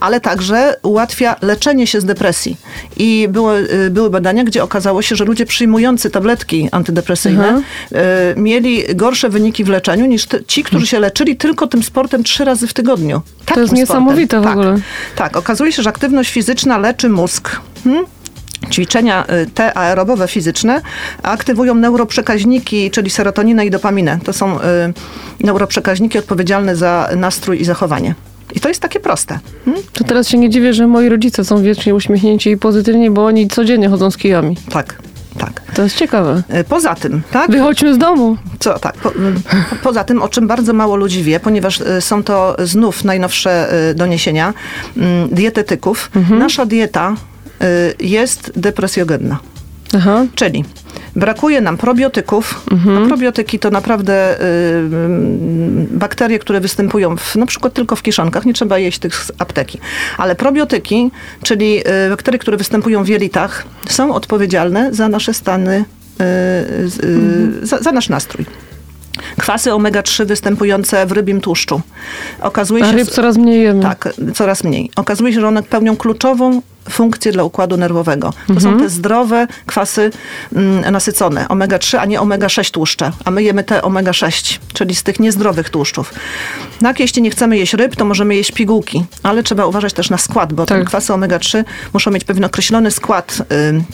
ale 0.00 0.20
także 0.20 0.76
ułatwia 0.82 1.36
leczenie 1.42 1.86
się 1.86 2.00
z 2.00 2.04
depresji. 2.04 2.56
I 2.96 3.28
było, 3.30 3.58
e, 3.58 3.90
były 3.90 4.10
badania, 4.10 4.44
gdzie 4.44 4.62
okazało 4.64 5.02
się, 5.02 5.16
że 5.16 5.24
ludzie 5.24 5.46
przyjmujący 5.46 6.10
tabletki 6.10 6.68
antydepresyjne 6.72 7.41
Mhm. 7.46 7.64
e, 7.92 8.40
mieli 8.40 8.82
gorsze 8.94 9.28
wyniki 9.28 9.64
w 9.64 9.68
leczeniu 9.68 10.06
niż 10.06 10.26
ci, 10.46 10.62
którzy 10.62 10.86
się 10.86 11.00
leczyli 11.00 11.36
tylko 11.36 11.66
tym 11.66 11.82
sportem 11.82 12.24
trzy 12.24 12.44
razy 12.44 12.66
w 12.66 12.74
tygodniu. 12.74 13.22
Takim 13.44 13.62
jest 13.62 13.74
niesamowite 13.74 14.40
w 14.40 14.44
tak, 14.44 14.52
ogóle. 14.52 14.76
Tak, 15.16 15.36
okazuje 15.36 15.72
się, 15.72 15.82
że 15.82 15.90
aktywność 15.90 16.32
fizyczna 16.32 16.78
leczy 16.78 17.08
mózg. 17.08 17.60
Hmm? 17.84 18.04
Ćwiczenia 18.70 19.24
y, 19.42 19.50
te 19.50 19.78
aerobowe 19.78 20.28
fizyczne 20.28 20.80
aktywują 21.22 21.74
neuroprzekaźniki, 21.74 22.90
czyli 22.90 23.10
serotoninę 23.10 23.66
i 23.66 23.70
dopaminę. 23.70 24.18
To 24.24 24.32
są 24.32 24.60
y, 24.60 24.62
neuroprzekaźniki 25.40 26.18
odpowiedzialne 26.18 26.76
za 26.76 27.08
nastrój 27.16 27.60
i 27.60 27.64
zachowanie. 27.64 28.14
I 28.54 28.60
to 28.60 28.68
jest 28.68 28.80
takie 28.80 29.00
proste. 29.00 29.38
Hmm? 29.64 29.82
To 29.92 30.04
teraz 30.04 30.28
się 30.28 30.38
nie 30.38 30.50
dziwię, 30.50 30.74
że 30.74 30.86
moi 30.86 31.08
rodzice 31.08 31.44
są 31.44 31.62
wiecznie 31.62 31.94
uśmiechnięci 31.94 32.50
i 32.50 32.56
pozytywni, 32.56 33.10
bo 33.10 33.24
oni 33.24 33.48
codziennie 33.48 33.88
chodzą 33.88 34.10
z 34.10 34.16
kijami. 34.16 34.56
Tak, 34.70 34.98
tak. 35.38 35.61
To 35.74 35.82
jest 35.82 35.96
ciekawe. 35.96 36.42
Y, 36.60 36.64
Poza 36.64 36.94
tym, 36.94 37.22
tak? 37.30 37.50
Wychodźmy 37.50 37.94
z 37.94 37.98
domu. 37.98 38.36
Co, 38.58 38.78
tak. 38.78 38.94
Po, 38.94 39.12
poza 39.82 40.04
tym, 40.04 40.22
o 40.22 40.28
czym 40.28 40.46
bardzo 40.46 40.72
mało 40.72 40.96
ludzi 40.96 41.22
wie, 41.22 41.40
ponieważ 41.40 41.80
y, 41.80 42.00
są 42.00 42.22
to 42.22 42.56
znów 42.58 43.04
najnowsze 43.04 43.74
y, 43.90 43.94
doniesienia 43.94 44.54
dietetyków, 45.30 46.10
nasza 46.30 46.66
dieta 46.66 47.14
jest 48.00 48.52
depresjogenna. 48.56 49.38
Aha. 49.96 50.26
Czyli 50.34 50.64
brakuje 51.16 51.60
nam 51.60 51.76
probiotyków, 51.76 52.66
a 53.04 53.06
probiotyki 53.06 53.58
to 53.58 53.70
naprawdę 53.70 54.40
y, 54.40 54.88
bakterie, 55.90 56.38
które 56.38 56.60
występują 56.60 57.16
w, 57.16 57.36
na 57.36 57.46
przykład 57.46 57.72
tylko 57.72 57.96
w 57.96 58.02
kiszonkach, 58.02 58.44
nie 58.44 58.54
trzeba 58.54 58.78
jeść 58.78 58.98
tych 58.98 59.14
z 59.14 59.32
apteki. 59.38 59.78
Ale 60.18 60.34
probiotyki, 60.34 61.10
czyli 61.42 61.80
y, 62.06 62.10
bakterie, 62.10 62.38
które 62.38 62.56
występują 62.56 63.04
w 63.04 63.08
jelitach, 63.08 63.64
są 63.88 64.14
odpowiedzialne 64.14 64.94
za 64.94 65.08
nasze 65.08 65.34
stany, 65.34 65.84
y, 66.20 66.24
y, 67.04 67.66
za, 67.66 67.78
za 67.78 67.92
nasz 67.92 68.08
nastrój. 68.08 68.46
Kwasy 69.38 69.70
omega-3 69.70 70.24
występujące 70.26 71.06
w 71.06 71.12
rybim 71.12 71.40
tłuszczu. 71.40 71.80
Okazuje 72.40 72.84
A 72.84 72.90
się, 72.90 72.96
ryb 72.96 73.08
coraz 73.08 73.36
mniej 73.36 73.62
jemy. 73.62 73.82
tak, 73.82 74.08
coraz 74.34 74.64
mniej. 74.64 74.90
Okazuje 74.96 75.32
się, 75.32 75.40
że 75.40 75.48
one 75.48 75.62
pełnią 75.62 75.96
kluczową 75.96 76.62
funkcję 76.90 77.32
dla 77.32 77.44
układu 77.44 77.76
nerwowego. 77.76 78.32
To 78.54 78.60
są 78.60 78.78
te 78.78 78.88
zdrowe 78.88 79.46
kwasy 79.66 80.10
mm, 80.56 80.92
nasycone, 80.92 81.46
omega-3, 81.48 81.96
a 81.98 82.04
nie 82.04 82.20
omega-6 82.20 82.70
tłuszcze. 82.70 83.12
A 83.24 83.30
my 83.30 83.42
jemy 83.42 83.64
te 83.64 83.80
omega-6, 83.80 84.58
czyli 84.72 84.94
z 84.94 85.02
tych 85.02 85.20
niezdrowych 85.20 85.70
tłuszczów. 85.70 86.14
Tak, 86.80 87.00
jeśli 87.00 87.22
nie 87.22 87.30
chcemy 87.30 87.58
jeść 87.58 87.74
ryb, 87.74 87.96
to 87.96 88.04
możemy 88.04 88.34
jeść 88.36 88.52
pigułki, 88.52 89.04
ale 89.22 89.42
trzeba 89.42 89.66
uważać 89.66 89.92
też 89.92 90.10
na 90.10 90.18
skład, 90.18 90.52
bo 90.52 90.66
te 90.66 90.74
Tak. 90.78 90.86
kwasy 90.86 91.12
omega-3 91.12 91.64
muszą 91.92 92.10
mieć 92.10 92.24
pewien 92.24 92.44
określony 92.44 92.90
skład 92.90 93.38
ym, 93.70 93.84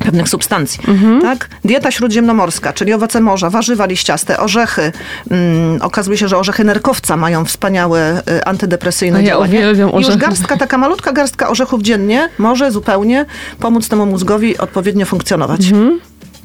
pewnych 0.00 0.28
substancji. 0.28 0.80
Tak? 1.22 1.48
Dieta 1.64 1.90
śródziemnomorska, 1.90 2.72
czyli 2.72 2.92
owoce 2.92 3.20
morza, 3.20 3.50
warzywa 3.50 3.86
liściaste, 3.86 4.38
orzechy. 4.40 4.92
Mm, 5.30 5.82
okazuje 5.82 6.18
się, 6.18 6.28
że 6.28 6.38
orzechy 6.38 6.64
nerkowca 6.64 7.16
mają 7.16 7.44
wspaniałe 7.44 8.22
y, 8.30 8.44
antydepresyjne 8.44 9.18
A 9.18 9.20
ja 9.20 9.26
działanie. 9.26 9.58
uwielbiam 9.58 9.90
I 9.90 9.92
Już 9.96 10.06
orzechy. 10.06 10.18
garstka, 10.18 10.56
taka 10.56 10.78
malutka 10.78 11.12
garstka 11.12 11.48
orzechów 11.48 11.82
dziennie 11.82 12.28
może 12.38 12.70
zupełnie 12.72 13.26
pomóc 13.60 13.88
temu 13.88 14.06
mózgowi 14.06 14.58
odpowiednio 14.58 15.06
funkcjonować. 15.06 15.66
Mhm. 15.66 16.00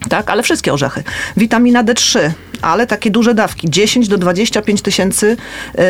Tak, 0.09 0.29
ale 0.29 0.43
wszystkie 0.43 0.73
orzechy. 0.73 1.03
Witamina 1.37 1.83
D3, 1.83 2.19
ale 2.61 2.87
takie 2.87 3.11
duże 3.11 3.33
dawki, 3.33 3.69
10 3.69 4.07
do 4.07 4.17
25 4.17 4.81
tysięcy 4.81 5.37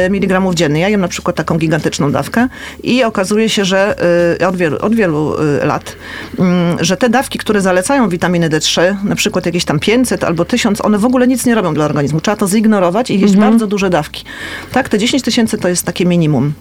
y, 0.06 0.10
miligramów 0.10 0.56
dziennie. 0.56 0.82
Ja 0.82 0.90
jem 0.90 1.02
na 1.02 1.08
przykład 1.08 1.36
taką 1.36 1.58
gigantyczną 1.58 2.12
dawkę 2.12 2.48
i 2.84 3.04
okazuje 3.04 3.50
się, 3.50 3.66
że 3.66 3.96
y, 4.40 4.48
od 4.48 4.58
wielu, 4.58 4.78
od 4.78 4.96
wielu 4.96 5.36
y, 5.42 5.66
lat, 5.66 5.96
mm, 6.40 6.78
że 6.84 6.98
te 6.98 7.10
dawki, 7.10 7.40
które 7.40 7.62
zalecają 7.62 8.10
witaminy 8.10 8.50
D3, 8.50 8.96
na 9.04 9.16
przykład 9.16 9.46
jakieś 9.46 9.66
tam 9.66 9.80
500 9.80 10.24
albo 10.24 10.46
1000, 10.46 10.86
one 10.86 10.98
w 10.98 11.06
ogóle 11.06 11.28
nic 11.28 11.46
nie 11.46 11.56
robią 11.56 11.74
dla 11.74 11.86
organizmu. 11.86 12.22
Trzeba 12.22 12.38
to 12.38 12.48
zignorować 12.48 13.12
i 13.12 13.20
jeść 13.20 13.36
bardzo 13.36 13.68
duże 13.68 13.90
dawki. 13.90 14.24
Tak, 14.72 14.90
te 14.90 15.00
10 15.00 15.24
tysięcy 15.24 15.58
to 15.58 15.70
jest 15.70 15.86
takie 15.86 16.06
minimum. 16.06 16.54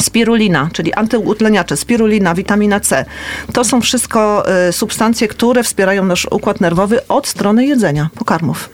Spirulina, 0.00 0.68
czyli 0.72 0.94
antyutleniacze, 0.94 1.76
spirulina, 1.76 2.34
witamina 2.34 2.80
C. 2.80 3.04
To 3.52 3.64
są 3.64 3.80
wszystko 3.80 4.44
y, 4.68 4.72
substancje, 4.72 5.28
które 5.28 5.62
wspierają 5.62 6.04
nasz 6.04 6.26
układ 6.30 6.60
nerwowy 6.60 7.08
od 7.08 7.26
strony 7.26 7.66
jedzenia, 7.66 8.08
pokarmów. 8.14 8.68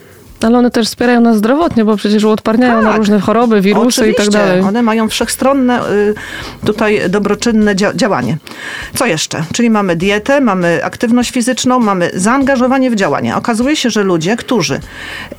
Ale 0.47 0.59
one 0.59 0.71
też 0.71 0.87
wspierają 0.87 1.21
nas 1.21 1.37
zdrowotnie, 1.37 1.85
bo 1.85 1.97
przecież 1.97 2.25
uodparniają 2.25 2.83
na 2.83 2.89
Tak. 2.89 2.99
różne 2.99 3.21
choroby, 3.21 3.61
wirusy 3.61 4.01
i 4.01 4.15
tak 4.15 4.27
Oczywiście, 4.27 4.39
dalej. 4.39 4.61
One 4.61 4.83
mają 4.83 5.09
wszechstronne 5.09 5.91
y, 5.91 6.15
tutaj 6.67 7.01
dobroczynne 7.11 7.75
dzia- 7.77 7.97
działanie. 7.97 8.39
Co 8.95 9.07
jeszcze? 9.07 9.45
Czyli 9.53 9.71
mamy 9.71 9.97
dietę, 9.97 10.41
mamy 10.41 10.85
aktywność 10.85 11.31
fizyczną, 11.31 11.79
mamy 11.79 12.11
zaangażowanie 12.15 12.91
w 12.91 12.95
działanie. 12.95 13.37
Okazuje 13.37 13.77
się, 13.77 13.91
że 13.91 14.03
ludzie, 14.03 14.37
którzy 14.37 14.81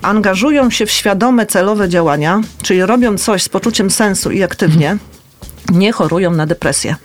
angażują 0.02 0.70
się 0.70 0.86
w 0.86 0.92
świadome, 0.92 1.46
celowe 1.46 1.90
działania, 1.90 2.42
czyli 2.62 2.86
robią 2.86 3.18
coś 3.18 3.44
z 3.44 3.50
poczuciem 3.50 3.92
sensu 3.92 4.32
i 4.32 4.44
aktywnie, 4.44 4.98
nie 5.72 5.92
chorują 5.92 6.32
na 6.32 6.46
depresję. 6.46 6.96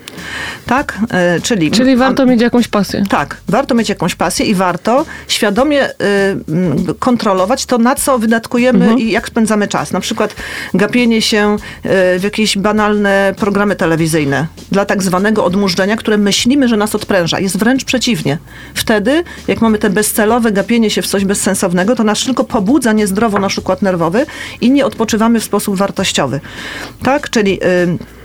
Tak? 0.66 0.98
E, 1.10 1.40
czyli, 1.40 1.70
Czyli 1.70 1.96
warto 1.96 2.26
mieć 2.26 2.40
jakąś 2.40 2.68
pasję. 2.68 3.04
tak, 3.08 3.36
warto 3.48 3.74
mieć 3.74 3.88
jakąś 3.88 4.14
pasję 4.14 4.46
i 4.46 4.54
warto 4.54 5.04
świadomie 5.28 5.90
y, 5.90 5.94
kontrolować 6.98 7.66
to, 7.66 7.78
na 7.78 7.94
co 7.94 8.18
wydatkujemy 8.18 9.00
i 9.00 9.10
jak 9.10 9.28
spędzamy 9.28 9.68
czas. 9.68 9.92
Na 9.92 10.00
przykład 10.00 10.34
gapienie 10.74 11.22
się 11.22 11.56
y, 12.16 12.18
w 12.18 12.20
jakieś 12.22 12.58
banalne 12.58 13.34
programy 13.36 13.76
telewizyjne 13.76 14.46
dla 14.72 14.84
tak 14.84 15.02
zwanego 15.02 15.44
odmurzenia, 15.44 15.96
które 15.96 16.18
myślimy, 16.18 16.68
że 16.68 16.76
nas 16.76 16.94
odpręża. 16.94 17.40
Jest 17.40 17.58
wręcz 17.58 17.84
przeciwnie. 17.84 18.38
Wtedy, 18.74 19.24
jak 19.48 19.60
mamy 19.60 19.78
te 19.78 19.90
bezcelowe 19.90 20.52
gapienie 20.52 20.90
się 20.90 21.02
w 21.02 21.06
coś 21.06 21.24
bezsensownego, 21.24 21.96
to 21.96 22.04
nas 22.04 22.24
tylko 22.24 22.44
pobudza 22.44 22.92
niezdrowo 22.92 23.38
nasz 23.38 23.58
układ 23.58 23.82
nerwowy 23.82 24.26
i 24.60 24.70
nie 24.70 24.86
odpoczywamy 24.86 25.40
w 25.40 25.44
sposób 25.44 25.76
wartościowy. 25.76 26.40
Tak? 27.02 27.30
Czyli... 27.30 27.64
Y, 27.64 28.17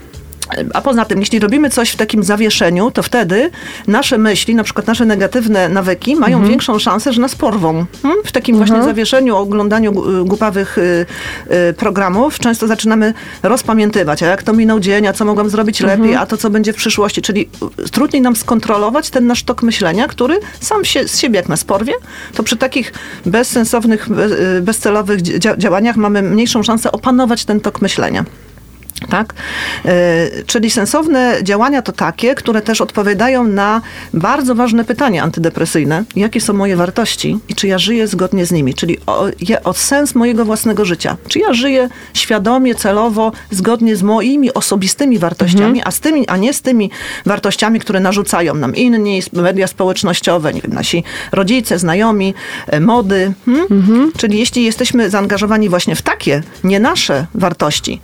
a 0.74 0.80
poza 0.80 1.04
tym, 1.04 1.20
jeśli 1.20 1.38
robimy 1.38 1.70
coś 1.70 1.90
w 1.90 1.96
takim 1.96 2.22
zawieszeniu, 2.24 2.90
to 2.90 3.02
wtedy 3.02 3.50
nasze 3.86 4.18
myśli, 4.18 4.54
na 4.54 4.64
przykład 4.64 4.86
nasze 4.86 5.04
negatywne 5.04 5.68
nawyki, 5.68 6.16
mają 6.16 6.38
większą 6.48 6.78
szansę, 6.78 7.12
że 7.12 7.20
nas 7.20 7.34
porwą. 7.34 7.86
Hmm? 8.02 8.20
W 8.24 8.32
takim 8.32 8.56
właśnie 8.56 8.76
zawieszeniu, 8.84 9.36
oglądaniu 9.36 9.92
gu- 9.92 10.24
głupawych 10.24 10.78
y, 10.78 11.06
y, 11.70 11.72
programów, 11.72 12.38
często 12.38 12.66
zaczynamy 12.66 13.14
rozpamiętywać, 13.42 14.22
a 14.22 14.26
jak 14.26 14.42
to 14.42 14.52
minął 14.52 14.80
dzień, 14.80 15.06
a 15.06 15.12
co 15.12 15.24
mogłam 15.24 15.50
zrobić 15.50 15.80
lepiej, 15.80 16.14
a 16.16 16.26
to 16.26 16.36
co 16.36 16.50
będzie 16.50 16.72
w 16.72 16.76
przyszłości. 16.76 17.22
Czyli 17.22 17.48
y, 17.86 17.90
trudniej 17.90 18.22
nam 18.22 18.36
skontrolować 18.36 19.10
ten 19.10 19.26
nasz 19.26 19.42
tok 19.42 19.62
myślenia, 19.62 20.08
który 20.08 20.38
sam 20.60 20.84
się, 20.84 21.08
z 21.08 21.18
siebie 21.18 21.36
jak 21.36 21.48
nas 21.48 21.64
porwie, 21.64 21.92
to 22.34 22.42
przy 22.42 22.56
takich 22.56 22.92
bezsensownych, 23.26 24.08
be- 24.08 24.24
y, 24.58 24.62
bezcelowych 24.62 25.22
dzia- 25.22 25.58
działaniach 25.58 25.96
mamy 25.96 26.22
mniejszą 26.22 26.62
szansę 26.62 26.92
opanować 26.92 27.44
ten 27.44 27.60
tok 27.60 27.82
myślenia. 27.82 28.24
Tak? 29.10 29.34
E, 29.84 30.44
Czyli 30.46 30.70
sensowne 30.70 31.38
działania 31.42 31.82
to 31.82 31.92
takie, 31.92 32.34
które 32.34 32.62
też 32.62 32.80
odpowiadają 32.80 33.44
na 33.44 33.80
bardzo 34.14 34.54
ważne 34.54 34.84
pytania 34.84 35.22
antydepresyjne. 35.22 36.04
Jakie 36.16 36.40
są 36.40 36.52
moje 36.52 36.76
wartości 36.76 37.38
i 37.48 37.54
czy 37.54 37.66
ja 37.68 37.78
żyję 37.78 38.08
zgodnie 38.08 38.46
z 38.46 38.52
nimi? 38.52 38.74
Czyli 38.74 38.98
o, 39.06 39.26
o 39.64 39.72
sens 39.72 40.14
mojego 40.14 40.44
własnego 40.44 40.84
życia. 40.84 41.16
Czy 41.28 41.38
ja 41.38 41.52
żyję 41.52 41.88
świadomie, 42.14 42.74
celowo, 42.74 43.32
zgodnie 43.50 43.96
z 43.96 44.02
moimi 44.02 44.54
osobistymi 44.54 45.18
wartościami, 45.18 45.82
a, 45.84 45.90
z 45.90 46.00
tymi, 46.00 46.28
a 46.28 46.36
nie 46.36 46.52
z 46.52 46.62
tymi 46.62 46.90
wartościami, 47.26 47.80
które 47.80 48.00
narzucają 48.00 48.54
nam 48.54 48.76
inni, 48.76 49.22
media 49.32 49.66
społecznościowe, 49.66 50.54
nie 50.54 50.60
wiem, 50.60 50.72
nasi 50.72 51.04
rodzice, 51.32 51.78
znajomi, 51.78 52.34
e, 52.66 52.80
mody. 52.80 53.32
Hmm? 53.44 54.12
Czyli 54.16 54.38
jeśli 54.38 54.64
jesteśmy 54.64 55.10
zaangażowani 55.10 55.68
właśnie 55.68 55.96
w 55.96 56.02
takie, 56.02 56.42
nie 56.64 56.80
nasze 56.80 57.26
wartości, 57.34 58.00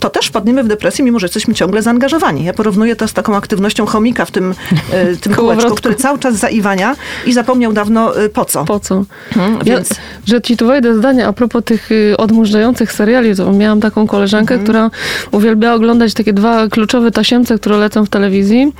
to 0.00 0.10
też 0.10 0.26
wpadniemy 0.26 0.64
w 0.64 0.68
depresję, 0.68 1.04
mimo 1.04 1.18
że 1.18 1.24
jesteśmy 1.26 1.54
ciągle 1.54 1.82
zaangażowani. 1.82 2.44
Ja 2.44 2.52
porównuję 2.52 2.96
to 2.96 3.08
z 3.08 3.12
taką 3.12 3.36
aktywnością 3.36 3.86
chomika 3.86 4.24
w 4.24 4.30
tym, 4.30 4.54
e, 4.92 5.16
tym 5.16 5.34
kółeczku, 5.34 5.74
który 5.74 5.94
cały 5.94 6.18
czas 6.18 6.34
zaiwania 6.34 6.96
i 7.26 7.32
zapomniał 7.32 7.72
dawno 7.72 8.16
e, 8.16 8.28
po 8.28 8.44
co. 8.44 8.64
Po 8.64 8.80
co? 8.80 9.04
Hmm, 9.34 9.58
Ja, 9.58 9.74
więc 9.74 9.88
że 10.26 10.42
ci 10.42 10.56
tu 10.56 10.66
wejdę 10.66 10.98
zdanie 10.98 11.26
a 11.26 11.32
propos 11.32 11.64
tych 11.64 11.92
y, 11.92 12.14
odmurzających 12.18 12.92
seriali, 12.92 13.36
to 13.36 13.52
miałam 13.52 13.80
taką 13.80 14.06
koleżankę, 14.06 14.54
Mhm. 14.54 14.62
która 14.64 14.90
uwielbia 15.30 15.74
oglądać 15.74 16.14
takie 16.14 16.32
dwa 16.32 16.68
kluczowe 16.68 17.10
tasiemce, 17.10 17.58
które 17.58 17.76
lecą 17.76 18.06
w 18.06 18.08
telewizji 18.10 18.72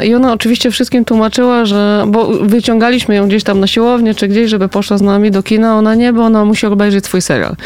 Y, 0.00 0.06
i 0.06 0.14
ona 0.14 0.32
oczywiście 0.32 0.70
wszystkim 0.70 1.04
tłumaczyła, 1.04 1.64
że, 1.64 2.04
bo 2.08 2.26
wyciągaliśmy 2.26 3.14
ją 3.14 3.28
gdzieś 3.28 3.44
tam 3.44 3.60
na 3.60 3.66
siłownię, 3.66 4.14
czy 4.14 4.28
gdzieś, 4.28 4.50
żeby 4.50 4.68
poszła 4.68 4.98
z 4.98 5.02
nami 5.02 5.30
do 5.30 5.42
kina, 5.42 5.76
ona 5.78 5.94
nie, 5.94 6.12
bo 6.12 6.24
ona 6.24 6.44
musi 6.44 6.66
obejrzeć 6.66 7.04
swój 7.04 7.22
serial. 7.22 7.56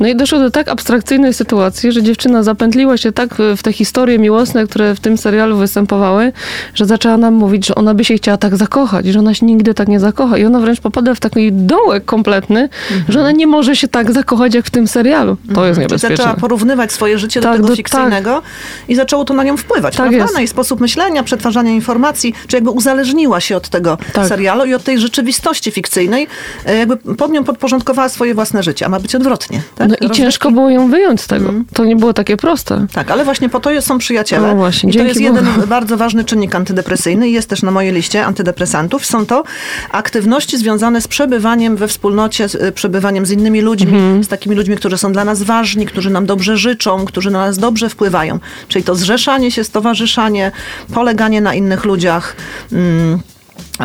No 0.00 0.08
i 0.08 0.16
doszło 0.16 0.38
do 0.38 0.50
tak 0.50 0.68
abstrakcyjnej 0.68 1.34
sytuacji, 1.34 1.92
że 1.92 2.02
dziewczyna 2.08 2.42
zapętliła 2.42 2.96
się 2.96 3.12
tak 3.12 3.34
w- 3.56 3.62
te 3.62 3.72
historie 3.72 4.18
miłosne, 4.18 4.66
które 4.66 4.94
w 4.94 5.00
tym 5.00 5.18
serialu 5.18 5.56
występowały, 5.56 6.32
że 6.74 6.84
zaczęła 6.86 7.16
nam 7.16 7.34
mówić, 7.34 7.66
że 7.66 7.74
ona 7.74 7.94
by 7.94 8.04
się 8.04 8.14
chciała 8.14 8.36
tak 8.38 8.56
zakochać, 8.56 9.06
że 9.06 9.18
ona 9.18 9.34
się 9.34 9.46
nigdy 9.46 9.74
tak 9.74 9.88
nie 9.88 10.00
zakocha. 10.00 10.38
I 10.38 10.44
ona 10.44 10.60
wręcz 10.60 10.80
popada 10.80 11.14
w 11.14 11.20
taki 11.20 11.52
dołek 11.52 12.04
kompletny, 12.04 12.68
że 13.08 13.20
ona 13.20 13.32
nie 13.32 13.46
może 13.46 13.76
się 13.76 13.88
tak 13.88 14.12
zakochać 14.12 14.54
jak 14.54 14.66
w 14.66 14.70
tym 14.70 14.86
serialu. 14.88 15.36
To 15.54 15.66
jest 15.66 15.76
Czyli 15.76 15.86
niebezpieczne. 15.86 16.16
zaczęła 16.16 16.36
porównywać 16.36 16.92
swoje 16.92 17.18
życie 17.18 17.40
Tak, 17.40 17.50
do 17.52 17.56
tego 17.56 17.68
do- 17.68 17.76
fikcyjnego 17.76 18.42
i 18.88 18.94
zaczęło 18.94 19.24
to 19.24 19.34
na 19.34 19.42
nią 19.42 19.56
wpływać. 19.56 19.96
Tak 19.96 20.06
prawda? 20.06 20.22
jest. 20.22 20.34
Na 20.34 20.40
jej 20.40 20.48
sposób 20.48 20.80
myślenia, 20.80 21.22
przetwarzania 21.22 21.70
informacji, 21.70 22.34
czy 22.46 22.56
jakby 22.56 22.70
uzależniła 22.70 23.40
się 23.40 23.56
od 23.56 23.68
tego 23.68 23.98
Tak. 24.12 24.26
serialu 24.26 24.64
i 24.64 24.74
od 24.74 24.84
tej 24.84 24.98
rzeczywistości 24.98 25.70
fikcyjnej, 25.70 26.26
e, 26.66 26.76
jakby 26.78 26.96
pod 26.96 27.30
nią 27.32 27.44
podporządkowała 27.44 28.08
swoje 28.08 28.34
własne 28.34 28.62
życie, 28.62 28.86
a 28.86 28.88
ma 28.88 29.00
być 29.00 29.14
odwrotnie. 29.14 29.60
Tak? 29.76 29.88
No 29.88 29.94
i 29.94 29.98
Rozrywki- 29.98 30.16
ciężko 30.16 30.50
było 30.50 30.70
ją 30.70 30.90
wyjąć 30.90 31.20
z 31.20 31.26
tego. 31.26 31.52
To 31.74 31.84
nie 31.84 31.96
było 31.98 32.12
takie 32.12 32.36
proste. 32.36 32.86
Tak, 32.92 33.10
ale 33.10 33.24
właśnie 33.24 33.48
po 33.48 33.60
to 33.60 33.82
są 33.82 33.98
przyjaciele. 33.98 34.48
No 34.48 34.54
właśnie, 34.54 34.90
I 34.92 34.96
to 34.96 35.02
jest 35.02 35.20
jeden 35.20 35.44
Bogu. 35.44 35.66
bardzo 35.66 35.96
ważny 35.96 36.24
czynnik 36.24 36.54
antydepresyjny 36.54 37.28
i 37.28 37.32
jest 37.32 37.48
też 37.50 37.62
na 37.62 37.70
mojej 37.70 37.92
liście 37.92 38.24
antydepresantów. 38.26 39.06
Są 39.06 39.26
to 39.26 39.44
aktywności 39.90 40.58
związane 40.58 41.00
z 41.00 41.08
przebywaniem 41.08 41.76
we 41.76 41.88
wspólnocie, 41.88 42.48
z 42.48 42.54
y, 42.54 42.72
przebywaniem 42.72 43.26
z 43.26 43.30
innymi 43.30 43.60
ludźmi, 43.60 43.92
Mhm. 43.94 44.24
z 44.24 44.28
takimi 44.28 44.56
ludźmi, 44.56 44.76
którzy 44.76 44.98
są 44.98 45.12
dla 45.12 45.24
nas 45.24 45.42
ważni, 45.42 45.86
którzy 45.86 46.10
nam 46.10 46.26
dobrze 46.26 46.56
życzą, 46.56 47.04
którzy 47.04 47.30
na 47.30 47.38
nas 47.38 47.58
dobrze 47.58 47.88
wpływają. 47.88 48.38
Czyli 48.68 48.84
to 48.84 48.94
zrzeszanie 48.94 49.50
się, 49.50 49.64
stowarzyszanie, 49.64 50.52
poleganie 50.94 51.40
na 51.40 51.54
innych 51.54 51.84
ludziach. 51.84 52.36
Mm, 52.72 53.18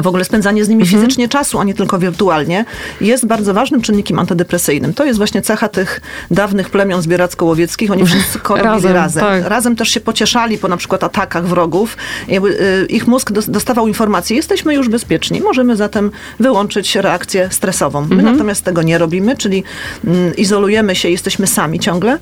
w 0.04 0.08
ogóle 0.08 0.26
spędzanie 0.26 0.66
z 0.66 0.70
nimi 0.70 0.82
Mhm. 0.84 1.02
fizycznie 1.02 1.28
czasu, 1.30 1.60
a 1.60 1.64
nie 1.64 1.74
tylko 1.74 2.00
wirtualnie, 2.00 2.66
jest 3.02 3.26
bardzo 3.26 3.54
ważnym 3.54 3.82
czynnikiem 3.82 4.20
antydepresyjnym. 4.20 4.94
To 4.94 5.06
jest 5.06 5.18
właśnie 5.18 5.42
cecha 5.42 5.70
tych 5.70 6.02
dawnych 6.32 6.70
plemion 6.70 7.02
zbieracko-łowieckich. 7.02 7.92
Oni 7.92 8.06
wszystko 8.06 8.54
robili 8.56 8.74
Razem, 8.74 8.94
razem. 8.94 9.24
tak. 9.24 9.46
Razem 9.48 9.76
też 9.76 9.90
się 9.90 10.00
pocieszali 10.00 10.58
po 10.58 10.68
na 10.68 10.78
przykład 10.78 11.04
atakach 11.04 11.48
wrogów. 11.48 11.98
Y, 12.30 12.86
ich 12.90 13.08
mózg 13.08 13.32
dos- 13.32 13.50
dostawał 13.50 13.88
informacje, 13.88 14.36
jesteśmy 14.38 14.74
już 14.74 14.90
bezpieczni, 14.90 15.42
możemy 15.42 15.76
zatem 15.76 16.12
wyłączyć 16.40 16.96
reakcję 16.96 17.48
stresową. 17.52 18.02
My 18.02 18.16
Mhm. 18.16 18.34
natomiast 18.34 18.62
tego 18.66 18.82
nie 18.82 18.98
robimy, 18.98 19.38
czyli 19.38 19.64
mm, 20.06 20.36
izolujemy 20.36 20.96
się, 20.96 21.10
jesteśmy 21.10 21.48
sami 21.48 21.80
ciągle. 21.80 22.18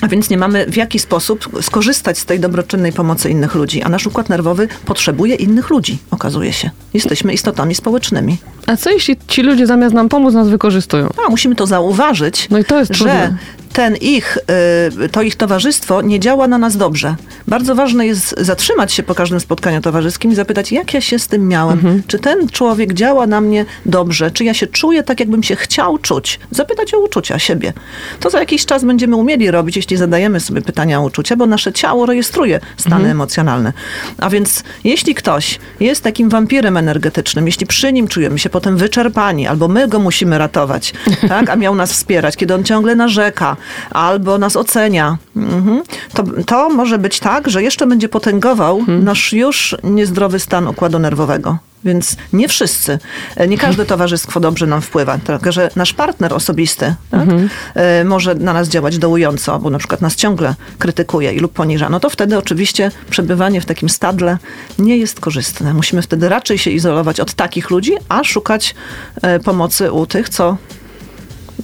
A 0.00 0.08
więc 0.08 0.30
nie 0.30 0.38
mamy 0.38 0.66
w 0.66 0.76
jaki 0.76 0.98
sposób 0.98 1.48
skorzystać 1.62 2.18
z 2.18 2.24
tej 2.24 2.40
dobroczynnej 2.40 2.92
pomocy 2.92 3.30
innych 3.30 3.54
ludzi. 3.54 3.82
A 3.82 3.88
nasz 3.88 4.06
układ 4.06 4.28
nerwowy 4.28 4.68
potrzebuje 4.84 5.34
innych 5.34 5.70
ludzi, 5.70 5.98
okazuje 6.10 6.52
się. 6.52 6.70
Jesteśmy 6.94 7.32
istotami 7.32 7.74
społecznymi. 7.74 8.36
A 8.66 8.76
co 8.76 8.90
jeśli 8.90 9.16
ci 9.28 9.42
ludzie 9.42 9.66
zamiast 9.66 9.94
nam 9.94 10.08
pomóc, 10.08 10.34
nas 10.34 10.48
wykorzystują? 10.48 11.08
A 11.26 11.30
musimy 11.30 11.54
to 11.54 11.66
zauważyć, 11.66 12.46
No 12.50 12.58
i 12.58 12.64
to 12.64 12.78
jest 12.78 12.94
że 12.94 12.98
trudne. 12.98 13.36
Ten 13.72 13.96
ich, 13.96 14.38
y, 15.04 15.08
to 15.08 15.22
ich 15.22 15.36
towarzystwo 15.36 16.02
nie 16.02 16.20
działa 16.20 16.48
na 16.48 16.58
nas 16.58 16.76
dobrze. 16.76 17.16
Bardzo 17.48 17.74
ważne 17.74 18.06
jest 18.06 18.34
zatrzymać 18.40 18.92
się 18.92 19.02
po 19.02 19.14
każdym 19.14 19.40
spotkaniu 19.40 19.80
towarzyskim 19.80 20.32
i 20.32 20.34
zapytać, 20.34 20.72
jak 20.72 20.94
ja 20.94 21.00
się 21.00 21.18
z 21.18 21.28
tym 21.28 21.48
miałem. 21.48 21.78
Mhm. 21.78 22.02
Czy 22.06 22.18
ten 22.18 22.48
człowiek 22.48 22.92
działa 22.92 23.26
na 23.26 23.40
mnie 23.40 23.64
dobrze? 23.86 24.30
Czy 24.30 24.44
ja 24.44 24.54
się 24.54 24.66
czuję 24.66 25.02
tak, 25.02 25.20
jakbym 25.20 25.42
się 25.42 25.56
chciał 25.56 25.98
czuć? 25.98 26.40
Zapytać 26.50 26.94
o 26.94 26.98
uczucia 26.98 27.38
siebie. 27.38 27.72
To 28.20 28.30
za 28.30 28.40
jakiś 28.40 28.66
czas 28.66 28.84
będziemy 28.84 29.16
umieli 29.16 29.50
robić, 29.50 29.76
jeśli 29.76 29.96
zadajemy 29.96 30.40
sobie 30.40 30.62
pytania 30.62 31.00
o 31.00 31.02
uczucia, 31.04 31.36
bo 31.36 31.46
nasze 31.46 31.72
ciało 31.72 32.06
rejestruje 32.06 32.60
stany 32.76 32.94
Mhm. 32.96 33.10
emocjonalne. 33.10 33.72
A 34.18 34.30
więc 34.30 34.62
jeśli 34.84 35.14
ktoś 35.14 35.58
jest 35.80 36.02
takim 36.04 36.28
wampirem 36.28 36.76
energetycznym, 36.76 37.46
jeśli 37.46 37.66
przy 37.66 37.92
nim 37.92 38.08
czujemy 38.08 38.38
się 38.38 38.50
potem 38.50 38.76
wyczerpani, 38.76 39.46
albo 39.46 39.68
my 39.68 39.88
go 39.88 39.98
musimy 39.98 40.38
ratować, 40.38 40.92
tak, 41.28 41.50
a 41.50 41.56
miał 41.56 41.74
nas 41.74 41.92
wspierać, 41.92 42.36
kiedy 42.36 42.54
on 42.54 42.64
ciągle 42.64 42.94
narzeka, 42.94 43.56
albo 43.90 44.38
nas 44.38 44.56
ocenia, 44.56 45.18
mhm, 45.36 45.82
to, 46.14 46.24
to 46.46 46.68
może 46.68 46.98
być 46.98 47.20
tak, 47.20 47.50
że 47.50 47.62
jeszcze 47.62 47.86
będzie 47.86 48.08
potęgował 48.08 48.78
Mhm. 48.78 49.04
nasz 49.04 49.32
już 49.32 49.76
niezdrowy 49.82 50.38
stan 50.40 50.68
układu 50.68 50.98
nerwowego. 50.98 51.58
Więc 51.84 52.16
nie 52.32 52.48
wszyscy, 52.48 52.98
e, 53.36 53.48
nie 53.48 53.58
każde 53.58 53.86
towarzystwo 53.86 54.40
dobrze 54.40 54.66
nam 54.66 54.82
wpływa. 54.82 55.18
Tylko, 55.18 55.52
że 55.52 55.70
nasz 55.76 55.92
partner 55.92 56.34
osobisty 56.34 56.94
tak, 57.10 57.20
Mhm. 57.20 57.48
e, 57.74 58.04
może 58.04 58.34
na 58.34 58.52
nas 58.52 58.68
działać 58.68 58.98
dołująco, 58.98 59.58
bo 59.58 59.70
na 59.70 59.78
przykład 59.78 60.00
nas 60.00 60.16
ciągle 60.16 60.54
krytykuje 60.78 61.32
i 61.32 61.38
lub 61.38 61.52
poniża. 61.52 61.88
No 61.88 62.00
to 62.00 62.10
wtedy 62.10 62.38
oczywiście 62.38 62.90
przebywanie 63.10 63.60
w 63.60 63.66
takim 63.66 63.88
stadle 63.88 64.38
nie 64.78 64.96
jest 64.96 65.20
korzystne. 65.20 65.74
Musimy 65.74 66.02
wtedy 66.02 66.28
raczej 66.28 66.58
się 66.58 66.70
izolować 66.70 67.20
od 67.20 67.34
takich 67.34 67.70
ludzi, 67.70 67.92
a 68.08 68.24
szukać 68.24 68.74
e, 69.22 69.40
pomocy 69.40 69.92
u 69.92 70.06
tych, 70.06 70.28
co 70.28 70.56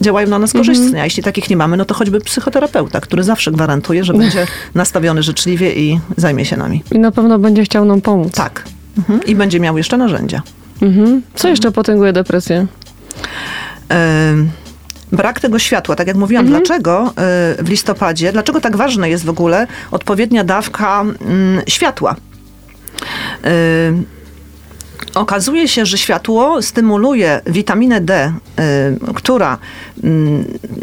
działają 0.00 0.28
na 0.28 0.38
nas 0.38 0.52
korzystnie. 0.52 1.02
A 1.02 1.04
jeśli 1.04 1.22
takich 1.22 1.50
nie 1.50 1.56
mamy, 1.56 1.76
no 1.76 1.84
to 1.84 1.94
choćby 1.94 2.20
psychoterapeuta, 2.20 3.00
który 3.00 3.22
zawsze 3.22 3.52
gwarantuje, 3.52 4.04
że 4.04 4.14
będzie 4.14 4.46
nastawiony 4.74 5.22
życzliwie 5.22 5.74
i 5.74 6.00
zajmie 6.16 6.44
się 6.44 6.56
nami. 6.56 6.82
I 6.92 6.98
na 6.98 7.10
pewno 7.10 7.38
będzie 7.38 7.64
chciał 7.64 7.84
nam 7.84 8.00
pomóc. 8.00 8.34
Tak. 8.34 8.64
Mhm. 8.98 9.24
I 9.24 9.34
będzie 9.34 9.60
miał 9.60 9.78
jeszcze 9.78 9.96
narzędzia. 9.96 10.42
Mhm. 10.82 11.22
Co 11.34 11.48
jeszcze 11.48 11.72
potęguje 11.72 12.12
depresję? 12.12 12.66
Brak 15.12 15.40
tego 15.40 15.58
światła, 15.58 15.96
tak 15.96 16.06
jak 16.06 16.16
mówiłam, 16.16 16.46
dlaczego 16.46 17.12
y, 17.60 17.64
w 17.64 17.68
listopadzie, 17.68 18.32
dlaczego 18.32 18.60
tak 18.60 18.76
ważna 18.76 19.06
jest 19.06 19.24
w 19.24 19.28
ogóle 19.28 19.66
odpowiednia 19.90 20.44
dawka 20.44 21.00
mm, 21.00 21.62
światła? 21.66 22.16
Okazuje 25.16 25.68
się, 25.68 25.86
że 25.86 25.98
światło 25.98 26.62
stymuluje 26.62 27.40
witaminę 27.46 28.00
D, 28.00 28.32
y, 28.60 29.14
która 29.14 29.58
y, 30.04 30.08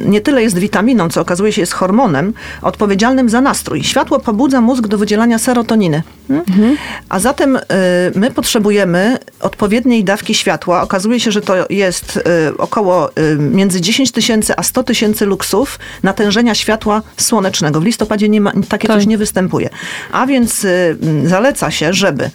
nie 0.06 0.22
tyle 0.22 0.44
jest 0.44 0.58
witaminą, 0.58 1.10
co 1.10 1.22
okazuje 1.22 1.52
się 1.52 1.62
jest 1.62 1.74
hormonem 1.74 2.34
odpowiedzialnym 2.62 3.30
za 3.30 3.42
nastrój. 3.42 3.84
Światło 3.84 4.20
pobudza 4.20 4.62
mózg 4.62 4.88
do 4.88 4.98
wydzielania 4.98 5.40
serotoniny. 5.40 6.04
Mhm. 6.30 6.78
A 7.10 7.20
zatem 7.20 7.56
y, 7.56 7.60
my 8.16 8.32
potrzebujemy 8.32 9.18
odpowiedniej 9.40 10.04
dawki 10.04 10.34
światła. 10.34 10.82
Okazuje 10.82 11.20
się, 11.20 11.32
że 11.32 11.42
to 11.42 11.56
jest 11.70 12.18
y, 12.18 12.58
około 12.58 13.10
między 13.38 13.82
10 13.82 14.12
tysięcy 14.12 14.54
a 14.58 14.64
100 14.64 14.84
tysięcy 14.84 15.26
luksów 15.26 15.80
natężenia 16.04 16.56
światła 16.56 17.02
słonecznego. 17.18 17.82
W 17.82 17.86
listopadzie 17.86 18.30
nie 18.30 18.42
ma, 18.42 18.52
takie 18.70 18.88
tak. 18.88 18.98
coś 18.98 19.08
nie 19.08 19.18
występuje. 19.18 19.70
A 20.12 20.26
więc 20.26 20.68
zaleca 21.26 21.72
się, 21.72 21.94
żeby 21.94 22.30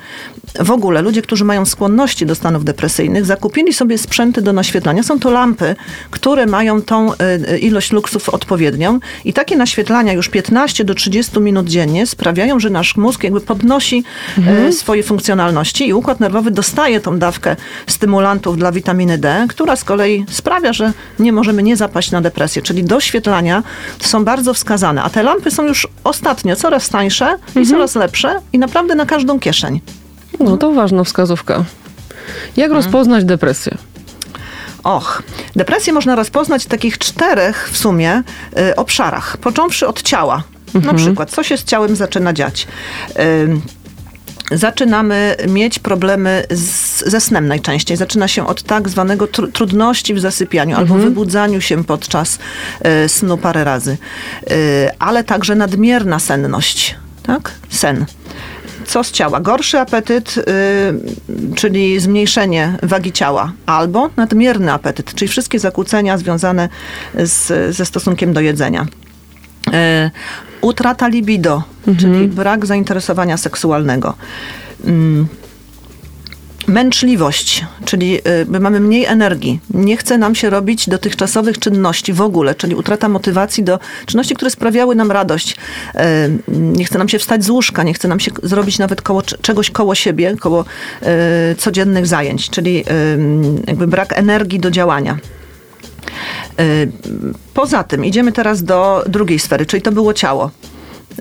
w 0.61 0.71
ogóle 0.71 1.03
ludzie, 1.03 1.23
którzy 1.23 1.45
mają 1.45 1.67
skłonności 1.89 2.27
do 2.27 2.35
stanów 2.35 2.65
depresyjnych, 2.65 3.25
zakupili 3.25 3.73
sobie 3.73 3.99
sprzęty 3.99 4.43
do 4.43 4.53
naświetlania. 4.53 5.03
Są 5.03 5.21
to 5.21 5.31
lampy, 5.31 5.77
które 6.11 6.47
mają 6.47 6.83
tą 6.83 7.13
y, 7.13 7.59
ilość 7.59 7.93
luksów 7.93 8.29
odpowiednią 8.29 9.01
i 9.25 9.33
takie 9.33 9.57
naświetlania 9.57 10.13
już 10.13 10.29
15 10.29 10.85
do 10.85 10.95
30 10.95 11.41
minut 11.41 11.69
dziennie 11.69 12.07
sprawiają, 12.07 12.61
że 12.61 12.71
nasz 12.71 12.97
mózg 12.97 13.25
jakby 13.25 13.41
podnosi 13.41 14.05
y, 14.39 14.41
mhm. 14.41 14.73
swoje 14.73 15.03
funkcjonalności 15.03 15.89
i 15.89 15.93
układ 15.93 16.21
nerwowy 16.21 16.51
dostaje 16.51 17.01
tą 17.01 17.19
dawkę 17.19 17.57
stymulantów 17.87 18.57
dla 18.57 18.73
witaminy 18.73 19.19
D, 19.19 19.47
która 19.49 19.77
z 19.77 19.85
kolei 19.85 20.25
sprawia, 20.31 20.73
że 20.73 20.93
nie 21.19 21.33
możemy 21.33 21.63
nie 21.63 21.77
zapaść 21.77 22.11
na 22.11 22.21
depresję. 22.21 22.63
Czyli 22.63 22.85
doświetlania 22.85 23.63
są 24.01 24.25
bardzo 24.25 24.55
wskazane, 24.55 25.03
a 25.03 25.11
te 25.11 25.23
lampy 25.23 25.51
są 25.51 25.65
już 25.65 25.89
ostatnio 26.05 26.57
coraz 26.57 26.89
tańsze 26.89 27.25
i 27.25 27.59
mhm. 27.59 27.67
coraz 27.67 27.95
lepsze 27.95 28.41
i 28.53 28.59
naprawdę 28.59 28.95
na 28.95 29.07
każdą 29.07 29.39
kieszeń. 29.39 29.81
No 30.41 30.57
to 30.57 30.73
ważna 30.73 31.05
wskazówka. 31.05 31.65
Jak 32.57 32.71
mhm. 32.71 32.85
rozpoznać 32.85 33.25
depresję? 33.25 33.79
Och, 34.85 35.23
depresję 35.57 35.93
można 35.93 36.17
rozpoznać 36.17 36.65
w 36.65 36.69
takich 36.69 36.99
czterech 36.99 37.71
w 37.73 37.79
sumie 37.79 38.23
y, 38.59 38.77
obszarach. 38.77 39.37
Począwszy 39.37 39.87
od 39.87 40.03
ciała. 40.03 40.43
Mhm. 40.75 40.97
Na 40.97 41.03
przykład, 41.03 41.31
co 41.31 41.43
się 41.43 41.57
z 41.57 41.65
ciałem 41.65 41.97
zaczyna 41.97 42.33
dziać? 42.33 42.67
Y, 43.19 43.61
zaczynamy 44.57 45.37
mieć 45.49 45.79
problemy 45.79 46.45
z, 46.51 47.05
ze 47.11 47.21
snem 47.21 47.49
najczęściej. 47.49 47.97
Zaczyna 47.97 48.29
się 48.29 48.47
od 48.47 48.63
tak 48.63 48.89
zwanego 48.89 49.27
tr 49.27 49.53
trudności 49.53 50.15
w 50.15 50.21
zasypianiu 50.21 50.77
mhm. 50.77 50.93
albo 50.93 51.05
wybudzaniu 51.05 51.61
się 51.61 51.85
podczas 51.85 52.39
y, 53.05 53.09
snu 53.09 53.39
parę 53.39 53.65
razy. 53.65 53.97
Y, 54.51 54.91
ale 54.99 55.25
także 55.25 55.55
nadmierna 55.55 56.19
senność. 56.19 56.97
Tak? 57.23 57.51
Sen 57.69 58.07
co 58.89 59.05
z 59.05 59.11
ciała? 59.11 59.41
Gorszy 59.41 59.79
apetyt, 59.79 60.37
yy, 60.37 61.55
czyli 61.55 62.01
zmniejszenie 62.01 62.79
wagi 62.83 63.13
ciała, 63.13 63.53
albo 63.67 64.11
nadmierny 64.17 64.73
apetyt, 64.73 65.15
czyli 65.15 65.29
wszystkie 65.29 65.59
zakłócenia 65.59 66.19
związane 66.19 66.69
z, 67.15 67.77
ze 67.77 67.87
stosunkiem 67.87 68.33
do 68.33 68.41
jedzenia. 68.41 68.87
Yy, 69.67 69.73
utrata 70.61 71.09
libido, 71.09 71.63
mhm. 71.87 71.97
czyli 71.97 72.29
brak 72.29 72.67
zainteresowania 72.67 73.37
seksualnego. 73.37 74.15
Yy, 74.85 75.27
męczliwość, 76.69 77.65
czyli 77.85 78.19
y, 78.19 78.61
mamy 78.61 78.81
mniej 78.81 79.05
energii. 79.05 79.61
Nie 79.71 79.97
chce 79.97 80.19
nam 80.19 80.35
się 80.35 80.51
robić 80.51 80.89
dotychczasowych 80.89 81.59
czynności 81.59 82.13
w 82.13 82.21
ogóle, 82.21 82.55
czyli 82.55 82.75
utrata 82.75 83.09
motywacji 83.09 83.65
do 83.65 83.79
czynności, 84.07 84.35
które 84.35 84.51
sprawiały 84.51 84.95
nam 84.95 85.11
radość. 85.13 85.53
Y, 85.53 85.99
nie 86.49 86.85
chce 86.85 86.99
nam 86.99 87.09
się 87.09 87.19
wstać 87.19 87.45
z 87.45 87.51
łóżka, 87.51 87.83
nie 87.83 87.95
chce 87.95 88.09
nam 88.09 88.21
się 88.21 88.31
zrobić 88.43 88.79
nawet 88.79 89.03
koło, 89.03 89.23
czegoś 89.23 89.71
koło 89.71 89.95
siebie, 89.95 90.37
koło 90.37 90.65
y, 91.53 91.55
codziennych 91.55 92.07
zajęć, 92.07 92.51
czyli 92.51 92.85
jakby 93.67 93.87
brak 93.87 94.19
energii 94.19 94.61
do 94.61 94.71
działania. 94.71 95.19
Poza 97.55 97.85
tym 97.85 98.05
idziemy 98.05 98.33
teraz 98.33 98.65
do 98.65 99.05
drugiej 99.09 99.39
sfery, 99.39 99.67
czyli 99.67 99.83
to 99.83 99.93
było 99.93 100.15
ciało. 100.15 100.51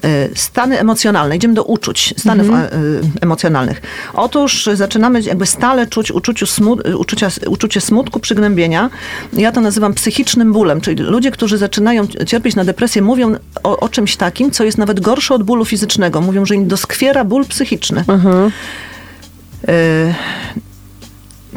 Y, 0.05 0.29
stany 0.35 0.79
emocjonalne, 0.79 1.35
idziemy 1.35 1.53
do 1.53 1.63
uczuć, 1.63 2.13
stanów 2.17 2.47
mhm. 2.47 2.83
Y, 2.83 3.01
emocjonalnych. 3.21 3.81
Otóż 4.13 4.69
zaczynamy 4.73 5.21
jakby 5.21 5.45
stale 5.45 5.87
czuć 5.87 6.11
uczuciu 6.11 6.45
smut, 6.45 6.87
uczucia, 6.97 7.29
uczucie 7.47 7.81
smutku, 7.81 8.19
przygnębienia. 8.19 8.89
Ja 9.33 9.51
to 9.51 9.61
nazywam 9.61 9.93
psychicznym 9.93 10.53
bólem, 10.53 10.81
czyli 10.81 11.03
ludzie, 11.03 11.31
którzy 11.31 11.57
zaczynają 11.57 12.07
cierpieć 12.07 12.55
na 12.55 12.65
depresję, 12.65 13.01
mówią 13.01 13.35
o, 13.63 13.79
o 13.79 13.89
czymś 13.89 14.15
takim, 14.15 14.51
co 14.51 14.63
jest 14.63 14.77
nawet 14.77 14.99
gorsze 14.99 15.33
od 15.33 15.43
bólu 15.43 15.65
fizycznego. 15.65 16.21
Mówią, 16.21 16.45
że 16.45 16.55
im 16.55 16.67
doskwiera 16.67 17.23
ból 17.23 17.45
psychiczny. 17.45 18.03
Mhm. 18.07 18.51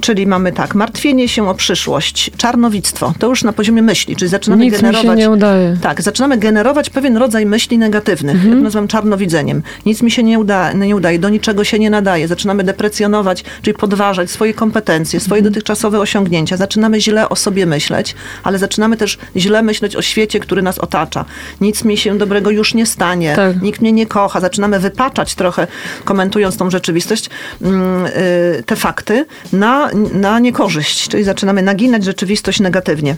Czyli 0.01 0.27
mamy 0.27 0.53
tak, 0.53 0.75
martwienie 0.75 1.29
się 1.29 1.49
o 1.49 1.55
przyszłość, 1.55 2.31
czarnowictwo, 2.37 3.15
to 3.19 3.29
już 3.29 3.45
na 3.45 3.53
poziomie 3.53 3.83
myśli, 3.83 4.17
czyli 4.17 4.29
zaczynamy 4.29 4.65
Nic 4.65 4.75
generować. 4.75 5.05
Mi 5.05 5.11
się 5.11 5.17
nie 5.17 5.31
udaje. 5.31 5.77
Tak, 5.83 6.03
zaczynamy 6.03 6.39
generować 6.39 6.91
pewien 6.91 7.17
rodzaj 7.17 7.47
myśli 7.47 7.79
negatywnych. 7.79 8.35
Mhm. 8.35 8.53
Ja 8.53 8.59
to 8.59 8.65
nazywam 8.65 8.89
czarnowidzeniem. 8.89 9.63
Nic 9.87 10.03
mi 10.03 10.11
się 10.11 10.23
nie, 10.23 10.39
uda, 10.39 10.73
nie 10.73 10.97
udaje, 10.97 11.19
do 11.19 11.29
niczego 11.29 11.65
się 11.65 11.79
nie 11.79 11.91
nadaje. 11.91 12.29
Zaczynamy 12.29 12.65
deprecjonować, 12.65 13.45
czyli 13.63 13.75
podważać 13.75 14.31
swoje 14.31 14.55
kompetencje, 14.55 15.21
swoje 15.21 15.39
mhm. 15.39 15.53
dotychczasowe 15.53 16.01
osiągnięcia. 16.01 16.57
Zaczynamy 16.57 17.01
źle 17.01 17.29
o 17.29 17.37
sobie 17.37 17.67
myśleć, 17.67 18.15
ale 18.43 18.59
zaczynamy 18.59 18.97
też 18.97 19.19
źle 19.37 19.63
myśleć 19.63 19.97
o 19.97 20.03
świecie, 20.03 20.41
który 20.41 20.63
nas 20.63 20.79
otacza. 20.79 21.25
Nic 21.61 21.85
mi 21.85 21.97
się 21.97 22.19
dobrego 22.19 22.51
już 22.51 22.75
nie 22.75 22.87
stanie, 22.87 23.33
tak. 23.37 23.63
nikt 23.63 23.81
mnie 23.81 23.93
nie 23.93 24.07
kocha. 24.07 24.41
Zaczynamy 24.41 24.79
wypaczać 24.79 25.35
trochę, 25.35 25.67
komentując 26.05 26.57
tą 26.57 26.71
rzeczywistość, 26.71 27.31
mm, 27.63 28.07
y, 28.07 28.63
te 28.67 28.77
fakty 28.77 29.27
na 29.53 29.90
na, 30.13 30.39
niekorzyść, 30.39 31.09
czyli 31.09 31.25
zaczynamy 31.25 31.63
naginać 31.63 32.05
rzeczywistość 32.05 32.61
negatywnie. 32.61 33.17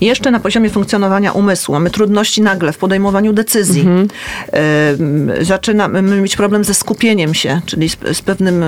Jeszcze 0.00 0.30
na 0.30 0.40
poziomie 0.40 0.70
funkcjonowania 0.70 1.32
umysłu 1.32 1.74
mamy 1.74 1.90
trudności 1.90 2.42
nagle 2.42 2.72
w 2.72 2.78
podejmowaniu 2.78 3.32
decyzji. 3.32 3.80
Mhm. 3.80 4.08
Zaczynamy 5.44 6.02
mieć 6.02 6.36
problem 6.36 6.64
ze 6.64 6.74
skupieniem 6.74 7.34
się, 7.34 7.60
czyli 7.66 7.88
z, 7.88 7.96
z 8.12 8.22
pewnym, 8.22 8.64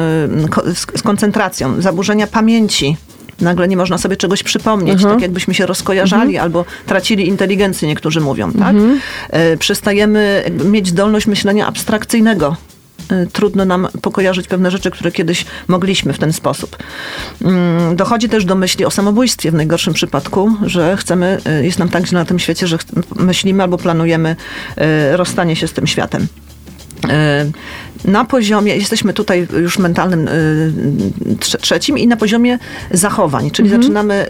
z 0.97 1.03
koncentracją, 1.03 1.83
zaburzenia 1.83 2.27
pamięci. 2.27 2.97
Nagle 3.41 3.69
nie 3.69 3.77
można 3.77 3.99
sobie 3.99 4.17
czegoś 4.17 4.43
przypomnieć, 4.43 4.95
mhm. 4.95 5.15
tak 5.15 5.23
jakbyśmy 5.23 5.55
się 5.55 5.67
rozkojarzali 5.67 6.31
mhm. 6.31 6.45
albo 6.45 6.65
tracili 6.87 7.29
inteligencję, 7.29 7.89
niektórzy 7.89 8.21
mówią. 8.21 8.53
Tak? 8.53 8.77
E, 9.31 9.57
przestajemy 9.57 10.45
mieć 10.65 10.89
zdolność 10.89 11.27
myślenia 11.27 11.67
abstrakcyjnego 11.67 12.57
trudno 13.33 13.65
nam 13.65 13.89
pokojarzyć 14.03 14.49
pewne 14.49 14.71
rzeczy, 14.71 14.91
które 14.91 15.13
kiedyś 15.13 15.45
mogliśmy 15.69 16.13
w 16.13 16.19
ten 16.19 16.33
sposób. 16.33 16.77
Mm, 17.43 17.97
dochodzi 17.97 18.29
też 18.29 18.45
do 18.45 18.55
myśli 18.55 18.85
o 18.85 18.91
samobójstwie 18.91 19.51
w 19.51 19.55
najgorszym 19.55 19.95
przypadku, 19.95 20.53
że 20.67 20.97
chcemy, 20.97 21.39
y, 21.61 21.65
jest 21.65 21.79
nam 21.79 21.89
tak 21.89 22.07
źle 22.07 22.19
na 22.19 22.25
tym 22.25 22.39
świecie, 22.39 22.67
że 22.67 22.79
myślimy 23.17 23.63
albo 23.63 23.79
planujemy 23.79 24.37
y, 25.13 25.17
rozstanie 25.17 25.57
się 25.57 25.69
z 25.69 25.73
tym 25.73 25.87
światem 25.87 26.27
na 28.05 28.25
poziomie, 28.25 28.77
jesteśmy 28.77 29.13
tutaj 29.13 29.47
już 29.61 29.79
mentalnym 29.79 30.29
trzecim 31.61 31.99
i 31.99 32.07
na 32.07 32.17
poziomie 32.17 32.59
zachowań, 32.91 33.51
czyli 33.51 33.69
mhm. 33.69 33.83
zaczynamy 33.83 34.27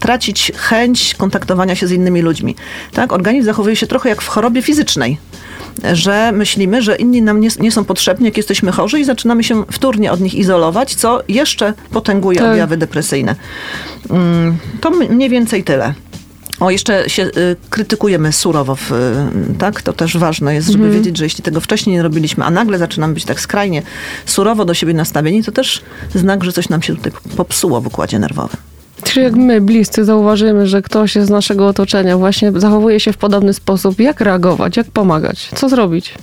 tracić 0.00 0.52
chęć 0.56 1.14
kontaktowania 1.14 1.76
się 1.76 1.86
z 1.86 1.92
innymi 1.92 2.22
ludźmi. 2.22 2.56
Tak? 2.92 3.12
Organizm 3.12 3.46
zachowuje 3.46 3.76
się 3.76 3.86
trochę 3.86 4.08
jak 4.08 4.22
w 4.22 4.26
chorobie 4.28 4.62
fizycznej 4.62 5.18
że 5.92 6.32
myślimy, 6.32 6.82
że 6.82 6.96
inni 6.96 7.22
nam 7.22 7.40
nie, 7.40 7.48
nie, 7.60 7.72
są 7.72 7.84
potrzebni, 7.84 8.26
jak 8.26 8.36
jesteśmy 8.36 8.72
chorzy 8.72 9.00
i 9.00 9.04
zaczynamy 9.04 9.44
się 9.44 9.64
wtórnie 9.72 10.12
od 10.12 10.20
nich 10.20 10.34
izolować, 10.34 10.94
co 10.94 11.22
jeszcze 11.28 11.74
potęguje 11.90 12.38
tak. 12.38 12.52
objawy 12.52 12.76
depresyjne. 12.76 13.34
Mm, 14.10 14.56
to 14.80 14.90
mniej 14.90 15.30
więcej 15.30 15.64
tyle. 15.64 15.94
O, 16.60 16.70
jeszcze 16.70 17.10
się 17.10 17.22
y, 17.22 17.56
krytykujemy 17.70 18.32
surowo, 18.32 18.76
w, 18.76 18.92
y, 18.92 19.54
tak? 19.58 19.82
To 19.82 19.92
też 19.92 20.16
ważne 20.16 20.54
jest, 20.54 20.68
żeby 20.68 20.84
mhm. 20.84 21.02
wiedzieć, 21.02 21.18
że 21.18 21.24
jeśli 21.24 21.44
tego 21.44 21.60
wcześniej 21.60 21.96
nie 21.96 22.02
robiliśmy, 22.02 22.44
a 22.44 22.50
nagle 22.50 22.78
zaczynamy 22.78 23.14
być 23.14 23.24
tak 23.24 23.40
skrajnie 23.40 23.82
surowo 24.26 24.64
do 24.64 24.74
siebie 24.74 24.94
nastawieni, 24.94 25.44
to 25.44 25.52
też 25.52 25.82
znak, 26.14 26.44
że 26.44 26.52
coś 26.52 26.68
nam 26.68 26.82
się 26.82 26.96
tutaj 26.96 27.12
popsuło 27.36 27.80
w 27.80 27.86
układzie 27.86 28.18
nerwowym. 28.18 28.67
Czy 29.04 29.20
jak 29.20 29.34
my, 29.34 29.60
bliscy, 29.60 30.04
zauważymy, 30.04 30.66
że 30.66 30.82
ktoś 30.82 31.14
z 31.14 31.30
naszego 31.30 31.66
otoczenia 31.66 32.18
właśnie 32.18 32.52
zachowuje 32.56 33.00
się 33.00 33.12
w 33.12 33.16
podobny 33.16 33.54
sposób, 33.54 34.00
jak 34.00 34.20
reagować, 34.20 34.76
jak 34.76 34.86
pomagać, 34.86 35.50
co 35.54 35.68
zrobić? 35.68 36.14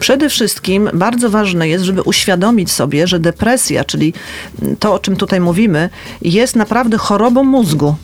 Przede 0.00 0.28
wszystkim 0.28 0.90
bardzo 0.94 1.30
ważne 1.30 1.68
jest, 1.68 1.84
żeby 1.84 2.02
uświadomić 2.02 2.70
sobie, 2.70 3.06
że 3.06 3.18
depresja, 3.20 3.84
czyli 3.84 4.12
to, 4.78 4.94
o 4.94 4.98
czym 4.98 5.16
tutaj 5.16 5.40
mówimy, 5.40 5.90
jest 6.22 6.56
naprawdę 6.56 6.98
chorobą 6.98 7.44
mózgu. 7.44 7.94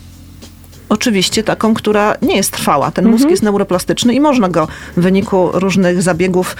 Oczywiście 0.90 1.42
taką, 1.42 1.74
która 1.74 2.14
nie 2.22 2.36
jest 2.36 2.50
trwała. 2.50 2.90
Ten 2.90 3.08
mózg 3.08 3.30
jest 3.30 3.42
neuroplastyczny 3.42 4.14
i 4.14 4.20
można 4.20 4.48
go 4.48 4.68
w 4.96 5.00
wyniku 5.00 5.50
różnych 5.52 6.02
zabiegów 6.02 6.56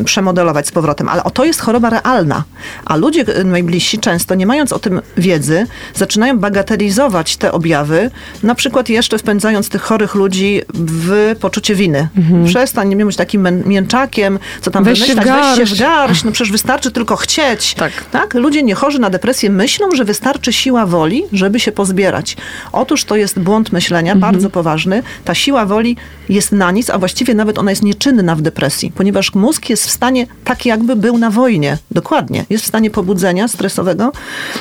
y, 0.00 0.04
przemodelować 0.04 0.66
z 0.66 0.72
powrotem. 0.72 1.08
Ale 1.08 1.24
o 1.24 1.30
to 1.30 1.44
jest 1.44 1.60
choroba 1.60 1.90
realna. 1.90 2.44
A 2.84 2.96
ludzie 2.96 3.38
y, 3.38 3.44
najbliżsi 3.44 3.98
często, 3.98 4.34
nie 4.34 4.46
mając 4.46 4.72
o 4.72 4.78
tym 4.78 5.00
wiedzy, 5.16 5.66
zaczynają 5.94 6.38
bagatelizować 6.38 7.36
te 7.36 7.52
objawy, 7.52 8.10
na 8.42 8.54
przykład 8.54 8.88
jeszcze 8.88 9.18
wpędzając 9.18 9.68
tych 9.68 9.82
chorych 9.82 10.14
ludzi 10.14 10.62
w 10.74 11.36
poczucie 11.40 11.74
winy. 11.74 12.08
Przestań, 12.46 12.94
nie 12.94 13.06
być 13.06 13.16
takim 13.16 13.48
mięczakiem, 13.66 14.38
co 14.60 14.70
tam 14.70 14.84
Weź 14.84 14.98
się 14.98 15.14
wymyślać, 15.14 15.36
weź 15.36 15.56
się 15.56 15.64
w 15.64 15.78
garść. 15.78 15.80
garść, 15.80 16.24
no 16.24 16.32
przecież 16.32 16.52
wystarczy 16.52 16.90
tylko 16.90 17.16
chcieć. 17.16 17.74
Tak. 17.74 17.92
tak? 18.10 18.34
Ludzie 18.34 18.62
niechorzy 18.62 18.98
na 18.98 19.10
depresję 19.10 19.50
myślą, 19.50 19.90
że 19.94 20.04
wystarczy 20.04 20.52
siła 20.52 20.86
woli, 20.86 21.22
żeby 21.32 21.60
się 21.60 21.72
pozbierać. 21.72 22.36
Otóż 22.72 23.04
to 23.04 23.11
jest 23.16 23.38
błąd 23.38 23.72
myślenia, 23.72 24.16
bardzo 24.16 24.50
poważny. 24.50 25.02
Ta 25.24 25.34
siła 25.34 25.66
woli 25.66 25.96
jest 26.28 26.52
na 26.52 26.70
nic, 26.70 26.90
a 26.90 26.98
właściwie 26.98 27.34
nawet 27.34 27.58
ona 27.58 27.70
jest 27.70 27.82
nieczynna 27.82 28.36
w 28.36 28.42
depresji, 28.42 28.92
ponieważ 28.94 29.34
mózg 29.34 29.70
jest 29.70 29.86
w 29.86 29.90
stanie, 29.90 30.26
tak 30.44 30.66
jakby 30.66 30.96
był 30.96 31.18
na 31.18 31.30
wojnie, 31.30 31.78
dokładnie, 31.90 32.44
jest 32.50 32.64
w 32.64 32.66
stanie 32.66 32.90
pobudzenia 32.90 33.48
stresowego 33.48 34.12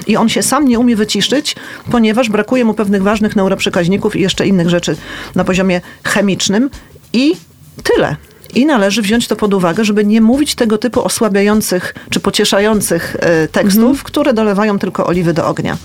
i 0.08 0.18
on 0.18 0.30
się 0.30 0.44
sam 0.44 0.68
nie 0.68 0.80
umie 0.80 0.96
wyciszyć, 0.96 1.56
ponieważ 1.92 2.30
brakuje 2.30 2.66
mu 2.66 2.74
pewnych 2.74 3.04
ważnych 3.04 3.36
neuroprzekaźników 3.36 4.16
i 4.16 4.22
jeszcze 4.22 4.48
innych 4.48 4.70
rzeczy 4.70 4.98
na 5.36 5.44
poziomie 5.44 5.82
chemicznym 6.04 6.70
i 7.14 7.36
tyle. 7.84 8.16
I 8.56 8.66
należy 8.66 9.02
wziąć 9.02 9.28
to 9.28 9.36
pod 9.36 9.54
uwagę, 9.54 9.86
żeby 9.86 10.06
nie 10.06 10.22
mówić 10.22 10.56
tego 10.56 10.78
typu 10.78 11.04
osłabiających 11.06 11.94
czy 12.10 12.20
pocieszających 12.20 13.16
e, 13.20 13.48
tekstów, 13.48 14.04
które 14.04 14.34
dolewają 14.34 14.80
tylko 14.80 15.06
oliwy 15.08 15.34
do 15.34 15.48
ognia. 15.48 15.78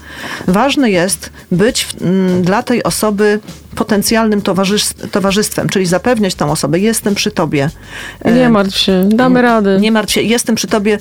Ważne 0.48 0.90
jest 0.90 1.30
być 1.52 1.84
w, 1.84 2.02
m, 2.02 2.42
dla 2.42 2.62
tej 2.62 2.82
osoby 2.82 3.40
potencjalnym 3.74 4.42
towarzystwem, 5.12 5.68
czyli 5.68 5.86
zapewniać 5.86 6.34
tą 6.34 6.50
osobę, 6.50 6.78
jestem 6.78 7.14
przy 7.14 7.30
tobie. 7.30 7.70
E, 8.22 8.32
Nie 8.32 8.48
martw 8.48 8.76
się, 8.78 9.08
damy 9.12 9.42
rady. 9.42 9.78
nie 9.80 9.92
martw 9.92 10.12
się, 10.12 10.22
jestem 10.22 10.54
przy 10.54 10.66
tobie, 10.66 10.98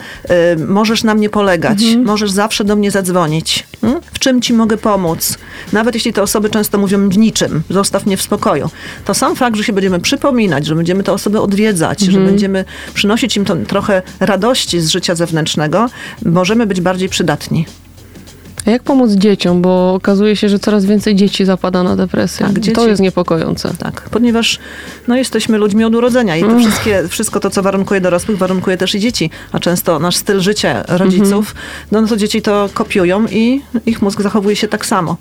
y, 0.56 0.66
możesz 0.68 1.04
na 1.04 1.14
mnie 1.14 1.30
polegać, 1.30 1.80
możesz 2.04 2.32
zawsze 2.32 2.64
do 2.64 2.76
mnie 2.76 2.92
zadzwonić. 2.92 3.68
Mm? 3.86 4.02
W 4.14 4.20
czym 4.20 4.42
ci 4.42 4.54
mogę 4.54 4.78
pomóc? 4.78 5.38
Nawet 5.74 5.96
jeśli 5.96 6.14
te 6.14 6.22
osoby 6.22 6.50
często 6.50 6.78
mówią 6.78 7.10
w 7.10 7.18
niczym, 7.18 7.64
zostaw 7.70 8.06
mnie 8.06 8.18
w 8.18 8.22
spokoju. 8.22 8.70
To 9.06 9.14
sam 9.14 9.36
fakt, 9.36 9.58
że 9.58 9.64
się 9.64 9.74
będziemy 9.74 10.00
przypominać, 10.00 10.66
że 10.66 10.76
będziemy 10.76 11.04
te 11.04 11.14
osoby 11.14 11.42
odwiedzać, 11.42 12.02
że 12.02 12.20
będziemy 12.20 12.66
przynosić 12.94 13.38
im 13.38 13.46
trochę 13.68 14.02
radości 14.20 14.82
z 14.82 14.90
życia 14.90 15.16
zewnętrznego, 15.16 15.90
możemy 16.26 16.68
być 16.68 16.82
bardziej 16.82 17.10
przydatni. 17.10 17.66
A 18.68 18.72
jak 18.72 18.84
pomóc 18.84 19.12
dzieciom? 19.12 19.62
Bo 19.62 19.94
okazuje 19.94 20.36
się, 20.36 20.50
że 20.50 20.60
coraz 20.60 20.86
więcej 20.86 21.16
dzieci 21.16 21.46
zapada 21.46 21.84
na 21.84 21.96
depresję. 21.96 22.46
Tak, 22.46 22.60
dzieci- 22.60 22.76
To 22.76 22.88
jest 22.88 23.02
niepokojące. 23.02 23.74
Tak, 23.80 24.02
ponieważ 24.12 24.60
no, 25.08 25.16
jesteśmy 25.16 25.58
ludźmi 25.58 25.84
od 25.84 25.96
urodzenia 25.96 26.38
i 26.38 26.42
to 26.44 26.60
wszystkie, 26.60 27.08
wszystko 27.08 27.40
to, 27.40 27.50
co 27.50 27.62
warunkuje 27.62 28.02
dorosłych, 28.02 28.38
warunkuje 28.38 28.78
też 28.78 28.96
i 28.96 29.00
dzieci. 29.00 29.30
A 29.52 29.60
często 29.60 30.00
nasz 30.00 30.16
styl 30.16 30.40
życia 30.40 30.84
rodziców, 30.88 31.56
no, 31.92 32.02
no 32.02 32.08
to 32.08 32.18
dzieci 32.18 32.42
to 32.42 32.70
kopiują 32.74 33.26
i 33.32 33.62
ich 33.86 34.02
mózg 34.02 34.22
zachowuje 34.22 34.56
się 34.56 34.68
tak 34.68 34.86
samo. 34.86 35.18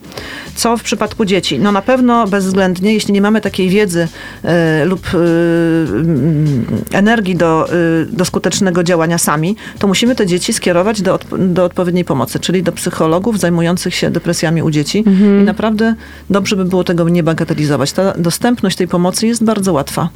Co 0.56 0.76
w 0.76 0.82
przypadku 0.82 1.24
dzieci? 1.24 1.58
No 1.58 1.72
na 1.72 1.82
pewno 1.82 2.26
bezwzględnie, 2.26 2.94
jeśli 2.94 3.12
nie 3.14 3.22
mamy 3.22 3.40
takiej 3.40 3.68
wiedzy 3.68 4.08
e, 4.44 4.84
lub 4.84 5.06
mm, 5.14 6.64
energii 6.92 7.36
do, 7.36 7.68
e, 7.68 7.72
do 8.06 8.24
skutecznego 8.24 8.82
działania 8.82 9.18
sami, 9.18 9.56
to 9.78 9.86
musimy 9.86 10.14
te 10.14 10.26
dzieci 10.26 10.52
skierować 10.52 11.02
do, 11.02 11.18
do 11.38 11.64
odpowiedniej 11.64 12.04
pomocy, 12.04 12.40
czyli 12.40 12.62
do 12.62 12.72
psychologów 12.72 13.33
zajmujących 13.38 13.94
się 13.94 14.10
depresjami 14.10 14.62
u 14.62 14.70
dzieci. 14.70 15.04
I 15.40 15.44
naprawdę 15.44 15.94
dobrze 16.30 16.56
by 16.56 16.64
było 16.64 16.84
tego 16.84 17.08
nie 17.08 17.22
bagatelizować. 17.22 17.92
Ta 17.92 18.12
dostępność 18.18 18.76
tej 18.76 18.88
pomocy 18.88 19.26
jest 19.26 19.44
bardzo 19.44 19.72
łatwa. 19.72 20.08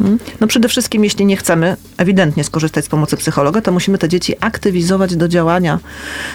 Mm. 0.00 0.18
No 0.40 0.46
przede 0.46 0.68
wszystkim, 0.68 1.04
jeśli 1.04 1.26
nie 1.26 1.36
chcemy 1.36 1.76
ewidentnie 1.96 2.44
skorzystać 2.44 2.84
z 2.84 2.88
pomocy 2.88 3.16
psychologa, 3.16 3.60
to 3.60 3.72
musimy 3.72 3.98
te 3.98 4.08
dzieci 4.08 4.34
aktywizować 4.40 5.16
do 5.16 5.28
działania, 5.28 5.78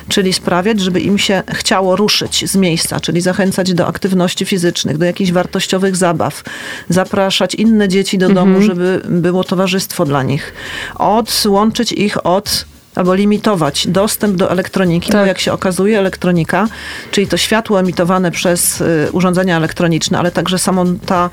czyli 0.07 0.33
sprawiać, 0.33 0.79
żeby 0.79 0.99
im 0.99 1.17
się 1.17 1.43
chciało 1.53 1.95
ruszyć 1.95 2.49
z 2.49 2.55
miejsca, 2.55 2.99
czyli 2.99 3.21
zachęcać 3.21 3.73
do 3.73 3.87
aktywności 3.87 4.45
fizycznych, 4.45 4.97
do 4.97 5.05
jakichś 5.05 5.31
wartościowych 5.31 5.95
zabaw, 5.95 6.43
zapraszać 6.89 7.55
inne 7.55 7.89
dzieci 7.89 8.17
do 8.17 8.29
domu, 8.29 8.61
żeby 8.61 9.01
było 9.09 9.43
towarzystwo 9.43 10.05
dla 10.05 10.23
nich, 10.23 10.53
odłączyć 10.95 11.91
ich 11.91 12.25
od 12.25 12.65
albo 12.95 13.15
limitować 13.15 13.87
dostęp 13.87 14.35
do 14.35 14.51
elektroniki, 14.51 15.07
bo 15.11 15.17
Tak. 15.17 15.27
jak 15.27 15.39
się 15.39 15.53
okazuje, 15.53 15.99
elektronika, 15.99 16.67
czyli 17.11 17.27
to 17.27 17.37
światło 17.37 17.79
emitowane 17.79 18.31
przez 18.31 18.81
y, 18.81 19.09
urządzenia 19.11 19.57
elektroniczne, 19.57 20.19
ale 20.19 20.31
także 20.31 20.59
samą 20.59 20.97
ta, 21.05 21.29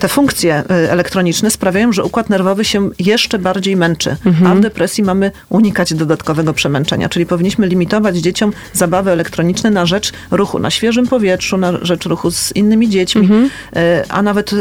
te 0.00 0.08
funkcje 0.08 0.62
y, 0.70 0.90
elektroniczne 0.90 1.50
sprawiają, 1.50 1.92
że 1.92 2.04
układ 2.04 2.30
nerwowy 2.30 2.64
się 2.64 2.90
jeszcze 2.98 3.38
bardziej 3.38 3.76
męczy. 3.76 4.16
A 4.46 4.54
w 4.54 4.60
depresji 4.60 5.04
mamy 5.04 5.30
unikać 5.48 5.94
dodatkowego 5.94 6.52
przemęczenia, 6.52 7.08
czyli 7.08 7.26
powinniśmy 7.26 7.66
limitować 7.66 8.16
dzieciom 8.16 8.52
zabawy 8.72 9.10
elektroniczne 9.10 9.70
na 9.70 9.86
rzecz 9.86 10.12
ruchu 10.30 10.58
na 10.58 10.70
świeżym 10.70 11.06
powietrzu, 11.06 11.56
na 11.56 11.72
rzecz 11.82 12.06
ruchu 12.06 12.30
z 12.30 12.52
innymi 12.56 12.88
dziećmi, 12.88 13.28
y, 13.32 13.80
a 14.08 14.22
nawet 14.22 14.52
y, 14.52 14.56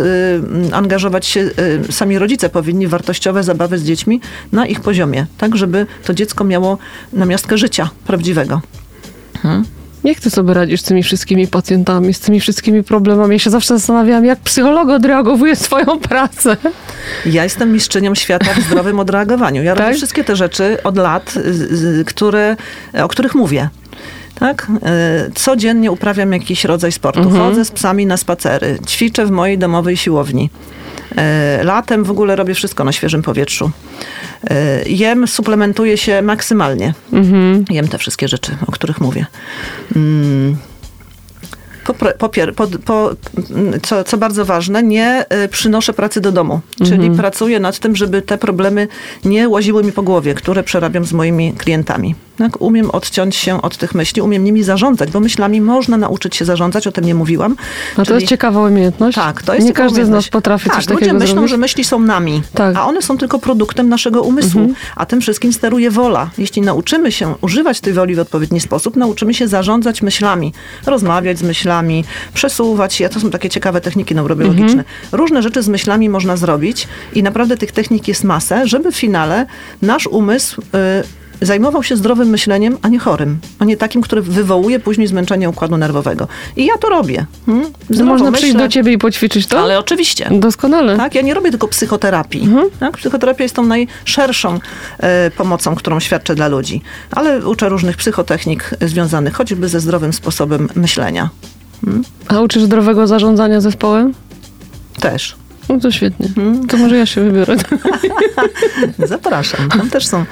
angażować 0.74 1.26
się, 1.26 1.40
y, 1.90 1.92
sami 1.92 2.20
rodzice 2.20 2.50
powinni 2.50 2.88
wartościowe 2.88 3.44
zabawy 3.44 3.78
z 3.78 3.84
dziećmi 3.84 4.22
na 4.52 4.66
ich 4.66 4.80
poziomie, 4.82 5.26
tak 5.38 5.56
żeby 5.56 5.86
to 6.06 6.14
dziecko 6.14 6.41
miało 6.44 6.78
namiastkę 7.14 7.58
życia 7.58 7.90
prawdziwego. 8.08 8.62
Jak 10.04 10.20
ty 10.20 10.30
sobie 10.30 10.54
radzisz 10.54 10.82
z 10.82 10.84
tymi 10.84 11.04
wszystkimi 11.04 11.48
pacjentami, 11.48 12.14
z 12.14 12.20
tymi 12.20 12.40
wszystkimi 12.40 12.84
problemami? 12.84 13.34
Ja 13.36 13.40
się 13.40 13.50
zawsze 13.50 13.78
zastanawiałam, 13.78 14.26
jak 14.26 14.40
psycholog 14.40 14.90
odreagowuje 14.90 15.56
swoją 15.56 16.00
pracę. 16.00 16.58
Ja 17.26 17.44
jestem 17.44 17.72
mistrzynią 17.74 18.16
świata 18.16 18.54
w 18.54 18.60
zdrowym 18.64 19.00
odreagowaniu. 19.00 19.64
Ja 19.64 19.76
Tak? 19.76 19.84
robię 19.86 19.98
wszystkie 19.98 20.24
te 20.24 20.36
rzeczy 20.36 20.78
od 20.84 20.98
lat, 20.98 21.32
z- 21.52 21.72
z- 21.80 22.08
które, 22.08 22.56
o 23.04 23.08
których 23.08 23.36
mówię. 23.36 23.70
Tak? 24.42 24.68
E, 24.84 25.32
Codziennie 25.36 25.92
uprawiam 25.92 26.34
jakiś 26.34 26.66
rodzaj 26.66 26.92
sportu. 26.92 27.30
Chodzę 27.30 27.66
z 27.66 27.72
psami 27.72 28.06
na 28.06 28.18
spacery, 28.18 28.80
ćwiczę 28.88 29.26
w 29.26 29.32
mojej 29.32 29.58
domowej 29.58 29.98
siłowni. 29.98 30.50
E, 31.16 31.64
Latem 31.64 32.04
w 32.04 32.12
ogóle 32.12 32.36
robię 32.36 32.54
wszystko 32.54 32.84
na 32.84 32.92
świeżym 32.92 33.22
powietrzu. 33.22 33.72
E, 34.50 34.90
Jem, 34.90 35.28
suplementuję 35.28 35.98
się 35.98 36.22
maksymalnie. 36.22 36.94
Jem 37.70 37.88
te 37.88 37.98
wszystkie 37.98 38.28
rzeczy, 38.28 38.58
o 38.68 38.72
których 38.72 39.02
mówię. 39.02 39.26
Mm. 39.96 40.58
Po, 41.84 41.94
po, 41.94 42.30
po, 42.56 42.68
po, 42.86 43.12
co, 43.82 44.04
co 44.04 44.18
bardzo 44.18 44.46
ważne, 44.46 44.84
nie 44.84 45.26
przynoszę 45.52 45.94
pracy 45.94 46.22
do 46.22 46.32
domu. 46.32 46.62
Czyli 46.86 47.12
pracuję 47.12 47.60
nad 47.60 47.80
tym, 47.80 47.96
żeby 47.96 48.22
te 48.22 48.38
problemy 48.38 48.88
nie 49.26 49.50
łaziły 49.50 49.84
mi 49.84 49.92
po 49.92 50.04
głowie, 50.04 50.34
które 50.34 50.64
przerabiam 50.64 51.06
z 51.06 51.14
moimi 51.14 51.54
klientami. 51.54 52.16
Umiem 52.60 52.92
odciąć 52.92 53.36
się 53.36 53.62
od 53.62 53.78
tych 53.78 53.96
myśli, 53.96 54.22
umiem 54.22 54.44
nimi 54.44 54.64
zarządzać, 54.64 55.12
bo 55.12 55.20
myślami 55.20 55.62
można 55.62 55.98
nauczyć 55.98 56.36
się 56.36 56.46
zarządzać, 56.46 56.88
o 56.88 56.92
tym 56.92 57.06
nie 57.06 57.16
mówiłam. 57.16 57.56
A 57.94 57.96
to 57.96 58.06
Czyli- 58.06 58.16
jest 58.16 58.28
ciekawa 58.28 58.68
umiejętność. 58.68 59.16
tak, 59.16 59.44
to 59.44 59.54
jest 59.54 59.68
Nie 59.68 59.74
każdy 59.74 60.06
z 60.06 60.10
nas 60.10 60.30
potrafi 60.30 60.70
tak, 60.70 60.76
coś 60.76 60.88
ludzie 60.90 61.00
takiego 61.00 61.20
myślą, 61.20 61.34
zrobić. 61.34 61.52
że 61.52 61.58
myśli 61.58 61.84
są 61.84 62.00
nami, 62.00 62.42
Tak. 62.54 62.68
Mhm. 62.68 62.86
a 62.86 62.90
one 62.90 63.02
są 63.02 63.18
tylko 63.18 63.40
produktem 63.40 63.90
naszego 63.90 64.22
umysłu, 64.22 64.74
a 64.96 65.06
tym 65.06 65.22
wszystkim 65.22 65.54
steruje 65.54 65.92
wola. 65.92 66.30
Jeśli 66.38 66.62
nauczymy 66.62 67.12
się 67.12 67.36
używać 67.42 67.82
tej 67.82 67.94
woli 67.94 68.16
w 68.16 68.20
odpowiedni 68.20 68.60
sposób, 68.60 68.96
nauczymy 68.96 69.34
się 69.34 69.48
zarządzać 69.48 70.02
myślami, 70.02 70.54
rozmawiać 70.86 71.40
z 71.40 71.44
myślami, 71.44 72.04
przesuwać 72.34 73.00
je. 73.00 73.10
To 73.10 73.20
są 73.20 73.30
takie 73.30 73.50
ciekawe 73.50 73.82
techniki 73.82 74.16
neurobiologiczne. 74.16 74.70
Mhm. 74.70 74.86
Różne 75.12 75.42
rzeczy 75.42 75.62
z 75.64 75.68
myślami 75.68 76.10
można 76.10 76.38
zrobić 76.38 76.88
i 77.14 77.24
naprawdę 77.24 77.58
tych 77.58 77.72
technik 77.72 78.08
jest 78.08 78.24
masę, 78.24 78.68
żeby 78.68 78.92
w 78.92 78.96
finale 78.96 79.46
nasz 79.82 80.08
umysł... 80.08 80.62
y, 80.62 81.21
zajmował 81.42 81.84
się 81.84 81.96
zdrowym 81.96 82.30
myśleniem, 82.30 82.78
a 82.82 82.88
nie 82.88 83.00
chorym, 83.00 83.40
a 83.60 83.66
nie 83.66 83.78
takim, 83.78 84.02
który 84.02 84.22
wywołuje 84.22 84.80
później 84.80 85.08
zmęczenie 85.08 85.50
układu 85.50 85.78
nerwowego. 85.78 86.28
I 86.56 86.66
ja 86.66 86.78
to 86.78 86.90
robię. 86.90 87.26
Hmm? 87.46 87.66
Zdrowo 87.90 88.12
można 88.12 88.32
przyjść 88.32 88.54
myślę. 88.54 88.68
do 88.68 88.74
ciebie 88.74 88.94
i 88.94 88.98
poćwiczyć 88.98 89.48
to? 89.48 89.60
Ale 89.60 89.80
oczywiście. 89.80 90.30
Doskonale. 90.32 90.98
Tak, 90.98 91.16
ja 91.16 91.22
nie 91.22 91.34
robię 91.34 91.50
tylko 91.50 91.68
psychoterapii. 91.68 92.50
Tak? 92.80 92.98
Psychoterapia 92.98 93.44
jest 93.44 93.56
tą 93.56 93.66
najszerszą 93.66 94.60
e, 95.00 95.32
pomocą, 95.32 95.76
którą 95.76 96.00
świadczę 96.00 96.36
dla 96.36 96.48
ludzi. 96.48 96.82
Ale 97.12 97.48
uczę 97.48 97.70
różnych 97.70 97.98
psychotechnik 97.98 98.70
związanych 98.82 99.34
choćby 99.34 99.70
ze 99.70 99.80
zdrowym 99.80 100.14
sposobem 100.14 100.70
myślenia. 100.76 101.30
A 102.28 102.40
uczysz 102.40 102.64
zdrowego 102.64 103.08
zarządzania 103.08 103.62
zespołem? 103.62 104.14
Też. 105.00 105.41
No 105.72 105.80
to 105.80 105.92
świetnie. 105.92 106.28
To 106.70 106.78
może 106.78 106.98
ja 106.98 107.06
się 107.06 107.22
wybiorę. 107.24 107.56
Zapraszam. 109.06 109.70
Tam 109.70 109.90
też 109.90 110.08
są 110.08 110.26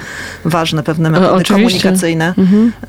ważne 0.44 0.82
pewne 0.82 1.10
metody 1.10 1.44
komunikacyjne. 1.44 2.34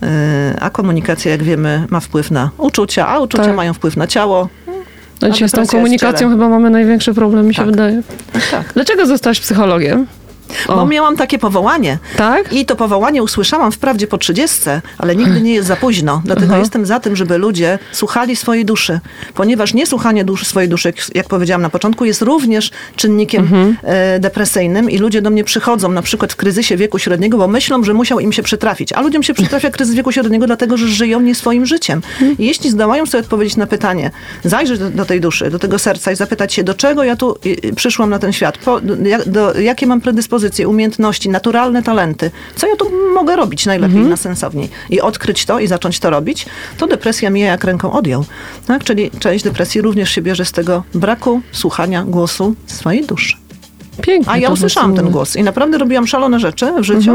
E, 0.03 0.55
A 0.59 0.69
komunikacja, 0.69 1.31
jak 1.31 1.43
wiemy, 1.43 1.85
ma 1.89 1.99
wpływ 1.99 2.31
na 2.31 2.49
uczucia, 2.57 3.07
a 3.07 3.19
uczucia 3.19 3.43
Tak. 3.43 3.55
mają 3.55 3.73
wpływ 3.73 3.97
na 3.97 4.07
ciało. 4.07 4.49
No 5.21 5.29
dzisiaj 5.29 5.49
z 5.49 5.51
tą 5.51 5.67
komunikacją 5.67 6.29
chyba 6.29 6.49
mamy 6.49 6.69
największy 6.69 7.13
problem, 7.13 7.47
mi 7.47 7.53
się 7.53 7.61
Tak. 7.61 7.71
wydaje. 7.71 8.01
Tak, 8.33 8.47
tak. 8.51 8.71
Dlaczego 8.73 9.05
zostałaś 9.05 9.39
psychologiem? 9.39 10.07
O. 10.67 10.75
Bo 10.75 10.85
miałam 10.85 11.17
takie 11.17 11.39
powołanie. 11.39 11.97
Tak? 12.17 12.53
I 12.53 12.65
to 12.65 12.75
powołanie 12.75 13.23
usłyszałam 13.23 13.71
wprawdzie 13.71 14.07
po 14.07 14.17
30, 14.17 14.59
ale 14.97 15.15
nigdy 15.15 15.41
nie 15.41 15.53
jest 15.53 15.67
za 15.67 15.75
późno. 15.75 16.21
Dlatego 16.25 16.47
Aha. 16.51 16.59
jestem 16.59 16.85
za 16.85 16.99
tym, 16.99 17.15
żeby 17.15 17.37
ludzie 17.37 17.79
słuchali 17.91 18.35
swojej 18.35 18.65
duszy. 18.65 18.99
Ponieważ 19.33 19.73
niesłuchanie 19.73 20.25
duszy, 20.25 20.45
swojej 20.45 20.69
duszy, 20.69 20.93
jak, 21.15 21.27
powiedziałam 21.27 21.61
na 21.61 21.69
początku, 21.69 22.05
jest 22.05 22.21
również 22.21 22.71
czynnikiem 22.95 23.41
Mhm. 23.43 23.77
e, 23.83 24.19
depresyjnym 24.19 24.89
i 24.89 24.97
ludzie 24.97 25.21
do 25.21 25.29
mnie 25.29 25.43
przychodzą 25.43 25.91
na 25.91 26.01
przykład 26.01 26.33
w 26.33 26.35
kryzysie 26.35 26.77
wieku 26.77 26.99
średniego, 26.99 27.37
bo 27.37 27.47
myślą, 27.47 27.83
że 27.83 27.93
musiał 27.93 28.19
im 28.19 28.33
się 28.33 28.43
przytrafić. 28.43 28.93
A 28.93 29.01
ludziom 29.01 29.23
się 29.23 29.33
przytrafia 29.33 29.69
kryzys 29.69 29.95
wieku 29.95 30.11
średniego 30.11 30.47
dlatego, 30.47 30.77
że 30.77 30.87
żyją 30.87 31.19
nie 31.21 31.35
swoim 31.35 31.65
życiem. 31.65 32.01
Mhm. 32.13 32.37
I 32.37 32.45
jeśli 32.45 32.69
zdołają 32.69 33.05
sobie 33.05 33.21
odpowiedzieć 33.23 33.57
na 33.57 33.67
pytanie, 33.67 34.11
zajrzeć 34.43 34.79
do, 34.79 34.89
do 34.89 35.05
tej 35.05 35.21
duszy, 35.21 35.49
do 35.49 35.59
tego 35.59 35.79
serca 35.79 36.11
i 36.11 36.15
zapytać 36.15 36.53
się, 36.53 36.63
do 36.63 36.73
czego 36.73 37.03
ja 37.03 37.15
tu 37.15 37.37
przyszłam 37.75 38.09
na 38.09 38.19
ten 38.19 38.33
świat, 38.33 38.57
po, 38.57 38.81
jak, 39.03 39.29
do, 39.29 39.59
jakie 39.59 39.87
mam 39.87 40.01
predyspozycje, 40.01 40.40
umiejętności, 40.67 41.29
naturalne 41.29 41.83
talenty, 41.83 42.31
co 42.55 42.67
ja 42.67 42.75
tu 42.75 42.85
mogę 43.13 43.35
robić 43.35 43.65
najlepiej, 43.65 43.95
Mhm. 43.95 44.09
najsensowniej 44.09 44.69
i 44.89 45.01
odkryć 45.01 45.45
to 45.45 45.59
i 45.59 45.67
zacząć 45.67 45.99
to 45.99 46.09
robić, 46.09 46.45
to 46.77 46.87
depresja 46.87 47.29
mija 47.29 47.47
jak 47.47 47.63
ręką 47.63 47.91
odjął. 47.91 48.25
Tak? 48.67 48.83
Czyli 48.83 49.11
część 49.19 49.43
depresji 49.43 49.81
również 49.81 50.09
się 50.11 50.21
bierze 50.21 50.45
z 50.45 50.51
tego 50.51 50.83
braku 50.93 51.41
słuchania 51.51 52.03
głosu 52.03 52.55
swojej 52.67 53.05
duszy. 53.05 53.35
Pięknie. 54.01 54.33
A 54.33 54.37
ja 54.37 54.47
to 54.47 54.53
usłyszałam 54.53 54.95
ten 54.95 55.09
głos 55.09 55.35
i 55.35 55.43
naprawdę 55.43 55.77
robiłam 55.77 56.07
szalone 56.07 56.39
rzeczy 56.39 56.71
w 56.79 56.83
życiu. 56.83 57.11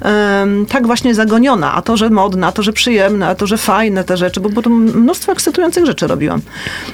Mhm. 0.00 0.66
Tak 0.66 0.86
właśnie 0.86 1.14
zagoniona. 1.14 1.74
A 1.74 1.82
to, 1.82 1.96
że 1.96 2.10
modne, 2.10 2.46
a 2.46 2.52
to, 2.52 2.62
że 2.62 2.72
przyjemne, 2.72 3.28
a 3.28 3.34
to, 3.34 3.46
że 3.46 3.58
fajne 3.58 4.04
te 4.04 4.16
rzeczy, 4.16 4.40
bo 4.40 4.50
potem 4.50 4.72
mnóstwo 4.72 5.32
ekscytujących 5.32 5.86
rzeczy 5.86 6.06
robiłam. 6.06 6.40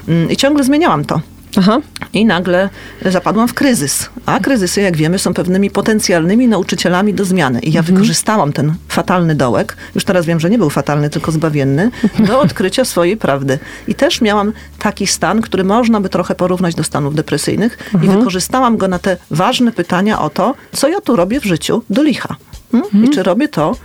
Mm, 0.09 0.31
I 0.31 0.37
ciągle 0.37 0.65
zmieniałam 0.65 1.05
to. 1.05 1.21
Aha. 1.59 1.79
I 2.13 2.25
nagle 2.27 2.69
zapadłam 3.07 3.49
w 3.49 3.55
kryzys. 3.55 4.09
A 4.27 4.41
kryzysy, 4.41 4.81
jak 4.81 4.97
wiemy, 4.97 5.19
są 5.19 5.35
pewnymi 5.35 5.71
potencjalnymi 5.71 6.49
nauczycielami 6.49 7.15
do 7.15 7.25
zmiany. 7.25 7.61
I 7.61 7.73
ja 7.73 7.81
Mhm. 7.81 7.95
wykorzystałam 7.97 8.53
ten 8.53 8.75
fatalny 8.89 9.35
dołek, 9.35 9.77
już 9.95 10.05
teraz 10.05 10.27
wiem, 10.27 10.41
że 10.41 10.51
nie 10.51 10.59
był 10.59 10.71
fatalny, 10.71 11.11
tylko 11.11 11.33
zbawienny, 11.33 11.91
do 12.29 12.41
odkrycia 12.41 12.85
swojej 12.85 13.17
prawdy. 13.17 13.59
I 13.89 13.95
też 13.95 14.21
miałam 14.21 14.53
taki 14.79 15.07
stan, 15.07 15.41
który 15.41 15.65
można 15.65 16.01
by 16.01 16.09
trochę 16.09 16.35
porównać 16.35 16.75
do 16.75 16.85
stanów 16.85 17.15
depresyjnych. 17.15 17.79
I 17.93 17.97
Mhm. 17.97 18.19
wykorzystałam 18.19 18.77
go 18.77 18.89
na 18.89 18.99
te 18.99 19.17
ważne 19.31 19.73
pytania 19.73 20.21
o 20.21 20.31
to, 20.31 20.55
co 20.73 20.89
ja 20.89 21.01
tu 21.01 21.17
robię 21.17 21.41
w 21.41 21.45
życiu 21.45 21.83
do 21.91 22.03
licha. 22.03 22.37
Hmm? 22.73 22.87
Mhm. 22.95 23.05
I 23.05 23.11
czy 23.15 23.23
robię 23.23 23.49
to, 23.49 23.77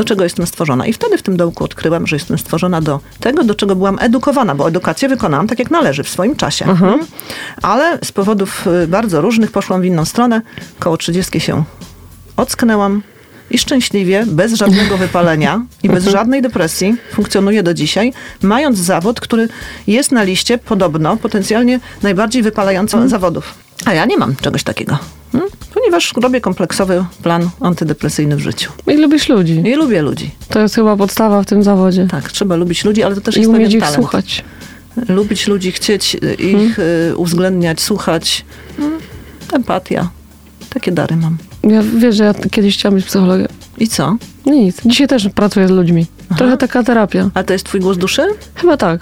do 0.00 0.04
czego 0.04 0.24
jestem 0.24 0.46
stworzona. 0.46 0.86
I 0.86 0.92
wtedy 0.92 1.18
w 1.18 1.22
tym 1.22 1.36
dołku 1.36 1.64
odkryłam, 1.64 2.06
że 2.06 2.16
jestem 2.16 2.38
stworzona 2.38 2.80
do 2.80 3.00
tego, 3.20 3.44
do 3.44 3.54
czego 3.54 3.76
byłam 3.76 3.98
edukowana, 4.00 4.54
bo 4.54 4.68
edukację 4.68 5.08
wykonałam 5.08 5.46
tak 5.46 5.58
jak 5.58 5.70
należy, 5.70 6.02
w 6.02 6.08
swoim 6.08 6.36
czasie. 6.36 6.64
Mm. 6.64 7.00
Ale 7.62 7.98
z 8.04 8.12
powodów 8.12 8.66
y, 8.66 8.86
bardzo 8.86 9.20
różnych 9.20 9.52
poszłam 9.52 9.80
w 9.80 9.84
inną 9.84 10.04
stronę. 10.04 10.42
Koło 10.78 10.96
30 10.96 11.40
się 11.40 11.64
ocknęłam 12.36 13.02
i 13.50 13.58
szczęśliwie, 13.58 14.24
bez 14.26 14.52
żadnego 14.52 14.96
wypalenia 15.04 15.64
i 15.82 15.88
bez 15.88 16.04
żadnej 16.04 16.42
depresji 16.42 16.96
funkcjonuję 17.12 17.62
do 17.62 17.74
dzisiaj, 17.74 18.12
mając 18.42 18.78
zawód, 18.78 19.20
który 19.20 19.48
jest 19.86 20.12
na 20.12 20.22
liście 20.22 20.58
podobno 20.58 21.16
potencjalnie 21.16 21.80
najbardziej 22.02 22.42
wypalających 22.42 23.08
zawodów. 23.08 23.54
A 23.84 23.94
ja 23.94 24.04
nie 24.04 24.16
mam 24.16 24.36
czegoś 24.36 24.62
takiego. 24.62 24.98
Hmm? 25.90 26.00
Ponieważ 26.00 26.12
robię 26.22 26.40
kompleksowy 26.40 27.04
plan 27.22 27.50
antydepresyjny 27.60 28.36
w 28.36 28.40
życiu. 28.40 28.72
I 28.86 28.96
lubisz 28.96 29.28
ludzi. 29.28 29.62
I 29.66 29.74
lubię 29.74 30.02
ludzi. 30.02 30.30
To 30.48 30.60
jest 30.60 30.74
chyba 30.74 30.96
podstawa 30.96 31.42
w 31.42 31.46
tym 31.46 31.62
zawodzie. 31.62 32.06
Tak, 32.10 32.32
trzeba 32.32 32.56
lubić 32.56 32.84
ludzi, 32.84 33.02
ale 33.02 33.14
to 33.14 33.20
też 33.20 33.36
I 33.36 33.40
jest 33.40 33.50
umieć 33.50 33.74
ich 33.74 33.80
talent. 33.80 33.96
słuchać. 33.96 34.44
Lubić 35.08 35.46
ludzi, 35.48 35.72
chcieć 35.72 36.16
y, 36.22 36.34
ich 36.34 36.78
y, 36.78 37.16
uwzględniać, 37.16 37.80
słuchać. 37.80 38.44
Mm, 38.78 38.98
Empatia. 39.52 40.08
Takie 40.70 40.92
dary 40.92 41.16
mam. 41.16 41.38
Ja 41.62 41.82
wiesz, 41.96 42.16
że 42.16 42.24
ja 42.24 42.34
kiedyś 42.34 42.78
chciałam 42.78 42.94
być 42.94 43.04
psychologiem. 43.06 43.48
I 43.78 43.88
co? 43.88 44.16
Nic. 44.46 44.76
Dzisiaj 44.86 45.08
też 45.08 45.28
pracuję 45.34 45.68
z 45.68 45.70
ludźmi. 45.70 46.06
Trochę 46.38 46.56
taka 46.56 46.82
terapia. 46.82 47.30
A 47.34 47.42
to 47.42 47.52
jest 47.52 47.64
twój 47.64 47.80
głos 47.80 47.98
duszy? 47.98 48.22
Chyba 48.54 48.76
tak. 48.76 49.00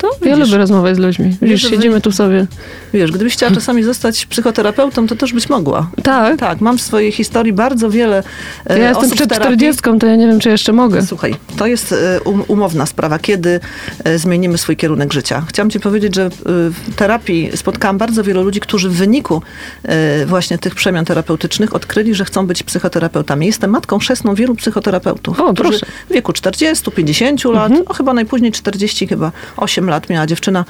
To 0.00 0.08
Ja 0.24 0.36
widzisz, 0.36 0.48
lubię 0.48 0.58
rozmawiać 0.58 0.96
z 0.96 0.98
ludźmi. 0.98 1.36
Wy- 1.40 1.58
siedzimy 1.58 2.00
tu 2.00 2.12
sobie. 2.12 2.46
wiesz, 2.94 3.10
gdybyś 3.12 3.32
chciała 3.32 3.52
czasami 3.52 3.82
zostać 3.82 4.26
psychoterapeutą, 4.26 5.06
to 5.06 5.16
też 5.16 5.32
byś 5.32 5.48
mogła. 5.48 5.90
Tak. 6.02 6.38
Tak, 6.38 6.60
mam 6.60 6.78
w 6.78 6.82
swojej 6.82 7.12
historii 7.12 7.52
bardzo 7.52 7.90
wiele 7.90 8.22
e, 8.66 8.78
Ja 8.78 8.88
jestem 8.88 9.10
przed 9.10 9.26
w 9.26 9.32
terapii. 9.32 9.56
40, 9.56 9.82
to 10.00 10.06
ja 10.06 10.16
nie 10.16 10.26
wiem, 10.26 10.40
czy 10.40 10.48
jeszcze 10.48 10.72
mogę. 10.72 11.02
Słuchaj, 11.06 11.34
to 11.56 11.66
jest 11.66 11.92
e, 11.92 12.20
um, 12.24 12.42
umowna 12.48 12.86
sprawa, 12.86 13.18
kiedy 13.18 13.60
e, 14.04 14.18
zmienimy 14.18 14.58
swój 14.58 14.76
kierunek 14.76 15.12
życia. 15.12 15.42
Chciałam 15.48 15.70
ci 15.70 15.80
powiedzieć, 15.80 16.14
że 16.14 16.22
e, 16.26 16.30
w 16.46 16.74
terapii 16.96 17.50
spotkałam 17.54 17.98
bardzo 17.98 18.24
wielu 18.24 18.42
ludzi, 18.42 18.60
którzy 18.60 18.88
w 18.88 18.92
wyniku 18.92 19.42
e, 19.82 20.26
właśnie 20.26 20.58
tych 20.58 20.74
przemian 20.74 21.04
terapeutycznych 21.04 21.74
odkryli, 21.74 22.14
że 22.14 22.24
chcą 22.24 22.46
być 22.46 22.62
psychoterapeutami. 22.62 23.46
Jestem 23.46 23.70
matką 23.70 23.98
chrzestną 23.98 24.34
wielu 24.34 24.54
psychoterapeutów, 24.54 25.40
O, 25.40 25.54
proszę. 25.54 25.86
w 26.10 26.12
wieku 26.12 26.32
40, 26.32 26.90
50 26.90 27.44
lat, 27.44 27.66
Mhm. 27.70 27.88
o 27.88 27.94
chyba 27.94 28.14
najpóźniej 28.14 28.52
40, 28.52 29.06
chyba 29.06 29.32
8 29.56 29.89
lat 29.90 30.10
miała 30.10 30.26
dziewczyna, 30.26 30.64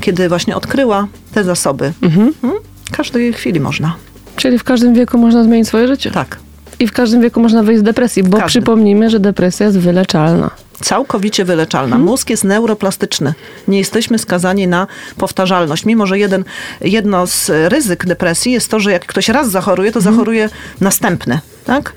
kiedy 0.00 0.28
właśnie 0.28 0.56
odkryła 0.56 1.06
te 1.34 1.44
zasoby. 1.44 1.92
Mhm. 2.02 2.34
Hmm? 2.42 2.60
Każdej 2.92 3.32
chwili 3.32 3.60
można. 3.60 3.94
Czyli 4.36 4.58
w 4.58 4.64
każdym 4.64 4.94
wieku 4.94 5.18
można 5.18 5.44
zmienić 5.44 5.68
swoje 5.68 5.88
życie. 5.88 6.10
Tak. 6.10 6.38
I 6.78 6.86
w 6.86 6.92
każdym 6.92 7.20
wieku 7.20 7.40
można 7.40 7.62
wyjść 7.62 7.80
z 7.80 7.82
depresji, 7.82 8.22
bo 8.22 8.42
przypomnijmy, 8.42 9.10
że 9.10 9.20
depresja 9.20 9.66
jest 9.66 9.78
wyleczalna. 9.78 10.50
Całkowicie 10.82 11.44
wyleczalna. 11.44 11.96
Mhm. 11.96 12.02
Mózg 12.02 12.30
jest 12.30 12.44
neuroplastyczny. 12.44 13.34
Nie 13.68 13.78
jesteśmy 13.78 14.18
skazani 14.18 14.66
na 14.68 14.86
powtarzalność. 15.16 15.84
Mimo, 15.84 16.06
że 16.06 16.18
jeden, 16.18 16.44
jedno 16.80 17.26
z 17.26 17.50
ryzyk 17.72 18.06
depresji 18.06 18.52
jest 18.52 18.70
to, 18.70 18.80
że 18.80 18.92
jak 18.92 19.06
ktoś 19.06 19.28
raz 19.28 19.50
zachoruje, 19.50 19.92
to 19.92 19.98
Mhm. 19.98 20.14
zachoruje 20.14 20.48
następny. 20.80 21.40
Tak? 21.64 21.92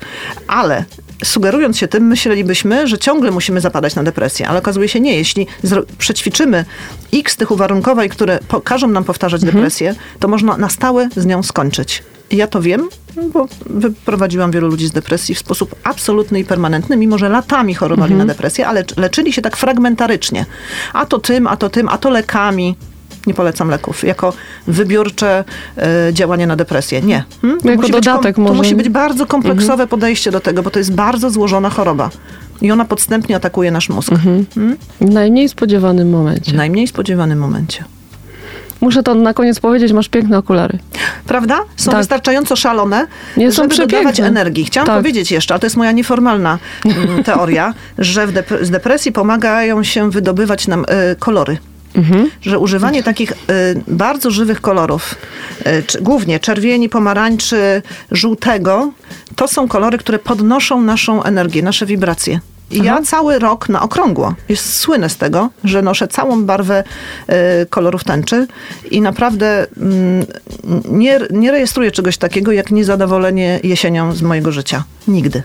Ale 0.46 0.84
sugerując 1.24 1.78
się 1.78 1.88
tym, 1.88 2.06
myślelibyśmy, 2.06 2.86
że 2.86 2.98
ciągle 2.98 3.30
musimy 3.30 3.60
zapadać 3.60 3.94
na 3.94 4.02
depresję. 4.02 4.48
Ale 4.48 4.58
okazuje 4.58 4.88
się 4.88 5.00
nie. 5.00 5.16
Jeśli 5.16 5.46
przećwiczymy 5.98 6.64
x 7.14 7.36
tych 7.36 7.50
uwarunkowań, 7.50 8.08
które 8.08 8.38
każą 8.64 8.88
nam 8.88 9.04
powtarzać 9.04 9.42
Mhm. 9.42 9.56
depresję, 9.56 9.94
to 10.20 10.28
można 10.28 10.56
na 10.56 10.68
stałe 10.68 11.08
z 11.16 11.26
nią 11.26 11.42
skończyć. 11.42 12.02
I 12.30 12.36
ja 12.36 12.46
to 12.46 12.62
wiem, 12.62 12.88
bo 13.32 13.46
wyprowadziłam 13.66 14.50
wielu 14.50 14.68
ludzi 14.68 14.86
z 14.86 14.90
depresji 14.92 15.34
w 15.34 15.38
sposób 15.38 15.74
absolutny 15.84 16.40
i 16.40 16.44
permanentny, 16.44 16.96
mimo 16.96 17.18
że 17.18 17.28
latami 17.28 17.74
chorowali 17.74 18.12
Mhm. 18.12 18.26
na 18.28 18.34
depresję, 18.34 18.66
ale 18.66 18.84
leczyli 18.96 19.32
się 19.32 19.42
tak 19.42 19.56
fragmentarycznie. 19.56 20.46
A 20.92 21.06
to 21.06 21.18
tym, 21.18 21.46
a 21.46 21.56
to 21.56 21.68
tym, 21.70 21.88
a 21.88 21.98
to 21.98 22.10
lekami. 22.10 22.76
Nie 23.26 23.34
polecam 23.34 23.68
leków. 23.70 24.04
Jako 24.04 24.32
wybiórcze 24.66 25.44
e, 25.76 26.12
działanie 26.12 26.46
na 26.46 26.56
depresję. 26.56 27.02
Nie. 27.02 27.24
Hmm? 27.42 27.60
To 27.60 27.68
Jako 27.68 27.80
musi 27.82 27.92
być 27.92 28.04
dodatek 28.04 28.36
To 28.36 28.42
może. 28.42 28.54
musi 28.54 28.74
być 28.74 28.88
bardzo 28.88 29.26
kompleksowe 29.26 29.86
podejście 29.86 30.30
do 30.30 30.40
tego, 30.40 30.62
bo 30.62 30.70
to 30.70 30.78
jest 30.78 30.94
bardzo 30.94 31.30
złożona 31.30 31.70
choroba. 31.70 32.10
I 32.62 32.70
ona 32.72 32.84
podstępnie 32.84 33.36
atakuje 33.36 33.70
nasz 33.70 33.88
mózg. 33.88 34.10
Hmm? 34.24 34.46
W 35.00 35.10
najmniej 35.10 35.48
spodziewanym 35.48 36.08
W 36.08 36.12
momencie. 36.12 36.52
najmniej 36.56 36.86
spodziewanym 36.86 37.38
momencie. 37.38 37.84
Muszę 38.80 39.02
to 39.02 39.14
na 39.14 39.34
koniec 39.34 39.60
powiedzieć, 39.60 39.92
masz 39.92 40.08
piękne 40.08 40.38
okulary. 40.38 40.78
Prawda? 41.26 41.58
Są 41.76 41.90
Tak. 41.90 42.00
wystarczająco 42.00 42.56
szalone, 42.56 43.06
Nie, 43.36 43.52
są 43.52 43.62
żeby 43.62 43.68
dodawać 43.76 43.88
przepiękne. 44.14 44.26
energii. 44.26 44.64
Chciałam 44.64 44.86
Tak. 44.86 44.96
powiedzieć 44.96 45.32
jeszcze, 45.32 45.54
ale 45.54 45.60
to 45.60 45.66
jest 45.66 45.76
moja 45.76 45.92
nieformalna 45.92 46.58
mm, 46.84 47.24
teoria, 47.24 47.74
że 47.98 48.26
w 48.26 48.32
dep- 48.32 48.64
z 48.64 48.70
depresji 48.70 49.12
pomagają 49.12 49.82
się 49.82 50.10
wydobywać 50.10 50.68
nam 50.68 50.84
y, 51.12 51.16
kolory. 51.18 51.58
Mhm. 51.94 52.30
Że 52.42 52.58
używanie 52.58 53.02
takich 53.02 53.32
y, 53.32 53.34
bardzo 53.88 54.30
żywych 54.30 54.60
kolorów, 54.60 55.14
y, 55.66 55.82
czy, 55.86 56.00
głównie 56.00 56.40
czerwieni, 56.40 56.88
pomarańczy, 56.88 57.82
żółtego, 58.10 58.92
to 59.36 59.48
są 59.48 59.68
kolory, 59.68 59.98
które 59.98 60.18
podnoszą 60.18 60.82
naszą 60.82 61.22
energię, 61.22 61.62
nasze 61.62 61.86
wibracje. 61.86 62.40
I 62.70 62.82
ja 62.82 63.02
cały 63.02 63.38
rok 63.38 63.68
na 63.68 63.82
okrągło 63.82 64.34
jest, 64.48 64.76
słynę 64.76 65.08
z 65.08 65.16
tego, 65.16 65.50
że 65.64 65.82
noszę 65.82 66.08
całą 66.08 66.44
barwę 66.44 66.84
y, 67.62 67.66
kolorów 67.66 68.04
tęczy 68.04 68.46
i 68.90 69.00
naprawdę 69.00 69.66
mm, 69.76 70.26
nie, 70.88 71.20
nie 71.30 71.50
rejestruję 71.50 71.90
czegoś 71.90 72.16
takiego 72.16 72.52
jak 72.52 72.70
niezadowolenie 72.70 73.60
jesienią 73.62 74.12
z 74.12 74.22
mojego 74.22 74.52
życia. 74.52 74.84
Nigdy. 75.08 75.42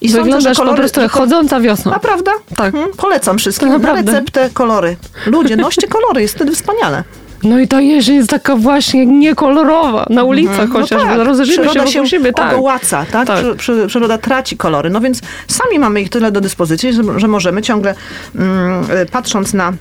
I 0.00 0.08
Wyglądasz 0.08 0.56
po 0.58 0.74
prostu 0.74 1.00
jak 1.00 1.10
że 1.12 1.18
chodząca 1.18 1.60
wiosna. 1.60 1.94
a 1.94 1.98
prawda? 1.98 2.30
Tak. 2.56 2.74
Mhm. 2.74 2.92
Polecam 2.96 3.38
wszystkim. 3.38 3.68
To 3.68 3.72
Na 3.72 3.78
naprawdę. 3.78 4.12
receptę 4.12 4.50
kolory. 4.54 4.96
Ludzie, 5.26 5.56
noście 5.56 5.88
kolory, 5.88 6.22
jest 6.22 6.34
wtedy 6.34 6.54
wspaniale. 6.54 7.04
No 7.42 7.58
i 7.58 7.68
ta 7.68 7.80
jesień 7.80 8.14
jest 8.16 8.30
taka 8.30 8.56
właśnie 8.56 9.06
niekolorowa. 9.06 10.06
Na 10.10 10.24
ulicach 10.24 10.68
No 10.68 10.80
chociaż. 10.80 11.02
tak, 11.02 11.18
Rozejrzyjmy 11.18 11.68
się 11.72 11.84
wokół 11.84 12.06
siebie. 12.06 12.32
Tak. 12.32 12.52
ogołaca, 12.52 13.04
tak? 13.12 13.26
Tak. 13.26 13.38
Przy, 13.40 13.54
przy, 13.56 13.84
przyroda 13.88 14.18
traci 14.18 14.56
kolory. 14.56 14.90
No 14.90 15.00
więc 15.00 15.20
sami 15.48 15.78
mamy 15.78 16.00
ich 16.00 16.08
tyle 16.10 16.32
do 16.32 16.40
dyspozycji, 16.40 16.92
że, 16.92 17.02
że 17.16 17.28
możemy 17.28 17.62
ciągle 17.62 17.94
mm, 18.34 18.84
y, 18.90 19.06
patrząc 19.06 19.54
na 19.54 19.72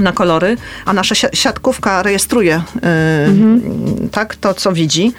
na 0.00 0.12
kolory, 0.12 0.56
a 0.84 0.92
nasza 0.92 1.14
si- 1.14 1.26
siatkówka 1.36 2.02
rejestruje 2.02 2.56
y, 2.56 2.80
Mhm. 3.28 4.08
tak 4.12 4.36
to, 4.36 4.54
co 4.54 4.72
widzi 4.72 5.12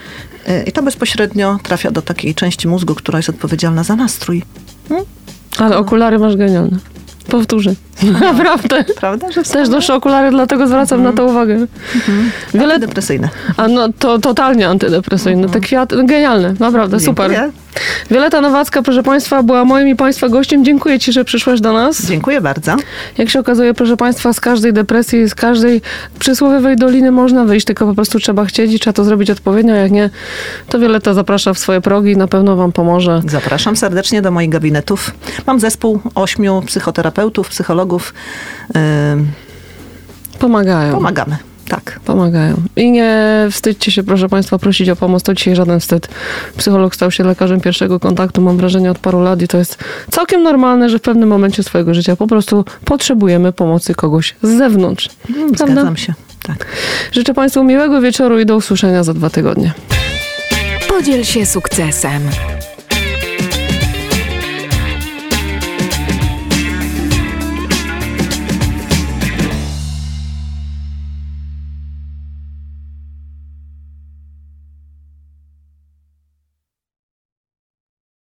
i 0.65 0.71
to 0.71 0.84
bezpośrednio 0.84 1.60
trafia 1.63 1.91
do 1.91 2.01
takiej 2.01 2.36
części 2.36 2.67
mózgu, 2.67 2.95
która 2.95 3.19
jest 3.19 3.30
odpowiedzialna 3.30 3.84
za 3.84 3.95
nastrój. 3.95 4.43
Ale 5.58 5.77
okulary 5.77 6.19
masz 6.19 6.38
genialne. 6.38 6.77
Powtórzę. 7.28 7.74
Naprawdę. 8.22 8.84
Prawda? 8.84 9.32
Że 9.32 9.44
Też 9.44 9.70
noszę 9.70 9.94
okulary, 9.94 10.32
dlatego 10.32 10.68
zwracam 10.68 11.04
na 11.04 11.14
to 11.14 11.26
uwagę. 11.26 11.68
Wiele, 12.54 12.80
depresyjne. 12.80 13.30
a 13.58 13.68
no 13.68 13.90
to 14.00 14.20
totalnie 14.20 14.68
antydepresyjne. 14.68 15.50
Te 15.50 15.60
kwiaty, 15.60 15.96
no, 15.96 16.04
genialne, 16.04 16.54
naprawdę, 16.60 17.00
super. 17.00 17.32
Dziękuję. 17.32 17.52
Wioleta 18.12 18.42
Nowacka, 18.42 18.82
proszę 18.82 19.04
Państwa, 19.04 19.44
była 19.44 19.66
moim 19.66 19.88
i 19.88 19.96
Państwa 19.96 20.30
gościem. 20.30 20.66
Dziękuję 20.66 21.00
Ci, 21.00 21.12
że 21.12 21.26
przyszłaś 21.26 21.62
do 21.62 21.74
nas. 21.74 22.06
Dziękuję 22.06 22.42
bardzo. 22.42 22.76
Jak 23.18 23.30
się 23.30 23.40
okazuje, 23.40 23.74
proszę 23.74 23.98
Państwa, 23.98 24.34
z 24.34 24.40
każdej 24.40 24.74
depresji, 24.74 25.30
z 25.30 25.36
każdej 25.36 25.82
przysłowiowej 26.20 26.76
doliny 26.76 27.12
można 27.12 27.46
wyjść, 27.46 27.66
tylko 27.66 27.86
po 27.86 27.96
prostu 27.96 28.20
trzeba 28.20 28.46
chcieć 28.46 28.74
i 28.74 28.80
trzeba 28.80 28.94
to 28.94 29.04
zrobić 29.04 29.30
odpowiednio. 29.30 29.76
Jak 29.76 29.92
nie, 29.92 30.10
to 30.70 30.80
Wioleta 30.80 31.14
zaprasza 31.14 31.54
w 31.54 31.60
swoje 31.60 31.82
progi 31.82 32.12
i 32.12 32.18
na 32.18 32.28
pewno 32.28 32.56
Wam 32.56 32.72
pomoże. 32.72 33.22
Zapraszam 33.28 33.76
serdecznie 33.76 34.22
do 34.22 34.32
moich 34.32 34.50
gabinetów. 34.50 35.12
Mam 35.48 35.60
zespół 35.60 36.00
ośmiu 36.16 36.62
psychoterapeutów, 36.66 37.11
psychologów. 37.50 38.13
Yy, 38.76 38.82
Pomagają. 40.39 40.93
pomagamy. 40.93 41.38
Tak. 41.71 42.00
Pomagają. 42.06 42.56
I 42.76 42.91
nie 42.91 43.47
wstydźcie 43.52 43.91
się, 43.91 44.04
proszę 44.04 44.30
Państwa, 44.30 44.58
prosić 44.58 44.89
o 44.89 44.95
pomoc. 44.95 45.24
To 45.24 45.34
dzisiaj 45.34 45.56
żaden 45.56 45.80
wstyd. 45.80 46.08
Psycholog 46.58 46.95
stał 46.95 47.12
się 47.12 47.24
lekarzem 47.24 47.62
pierwszego 47.62 48.00
kontaktu, 48.00 48.41
mam 48.41 48.58
wrażenie, 48.58 48.91
od 48.91 49.00
paru 49.00 49.21
lat 49.21 49.41
i 49.41 49.47
to 49.47 49.58
jest 49.58 49.78
całkiem 50.12 50.43
normalne, 50.43 50.89
że 50.89 51.00
w 51.00 51.02
pewnym 51.02 51.30
momencie 51.30 51.63
swojego 51.63 51.93
życia 51.93 52.15
po 52.15 52.28
prostu 52.28 52.65
potrzebujemy 52.86 53.54
pomocy 53.54 53.95
kogoś 53.95 54.36
z 54.43 54.58
zewnątrz. 54.58 55.10
Prawda? 55.58 55.65
Zgadzam 55.65 55.97
się. 55.97 56.13
Tak. 56.43 56.65
Życzę 57.12 57.34
Państwu 57.34 57.63
miłego 57.63 58.02
wieczoru 58.02 58.39
i 58.39 58.45
do 58.45 58.56
usłyszenia 58.56 59.04
za 59.04 59.13
dwa 59.13 59.30
tygodnie. 59.30 59.74
Podziel 60.89 61.24
się 61.24 61.45
sukcesem. 61.45 62.21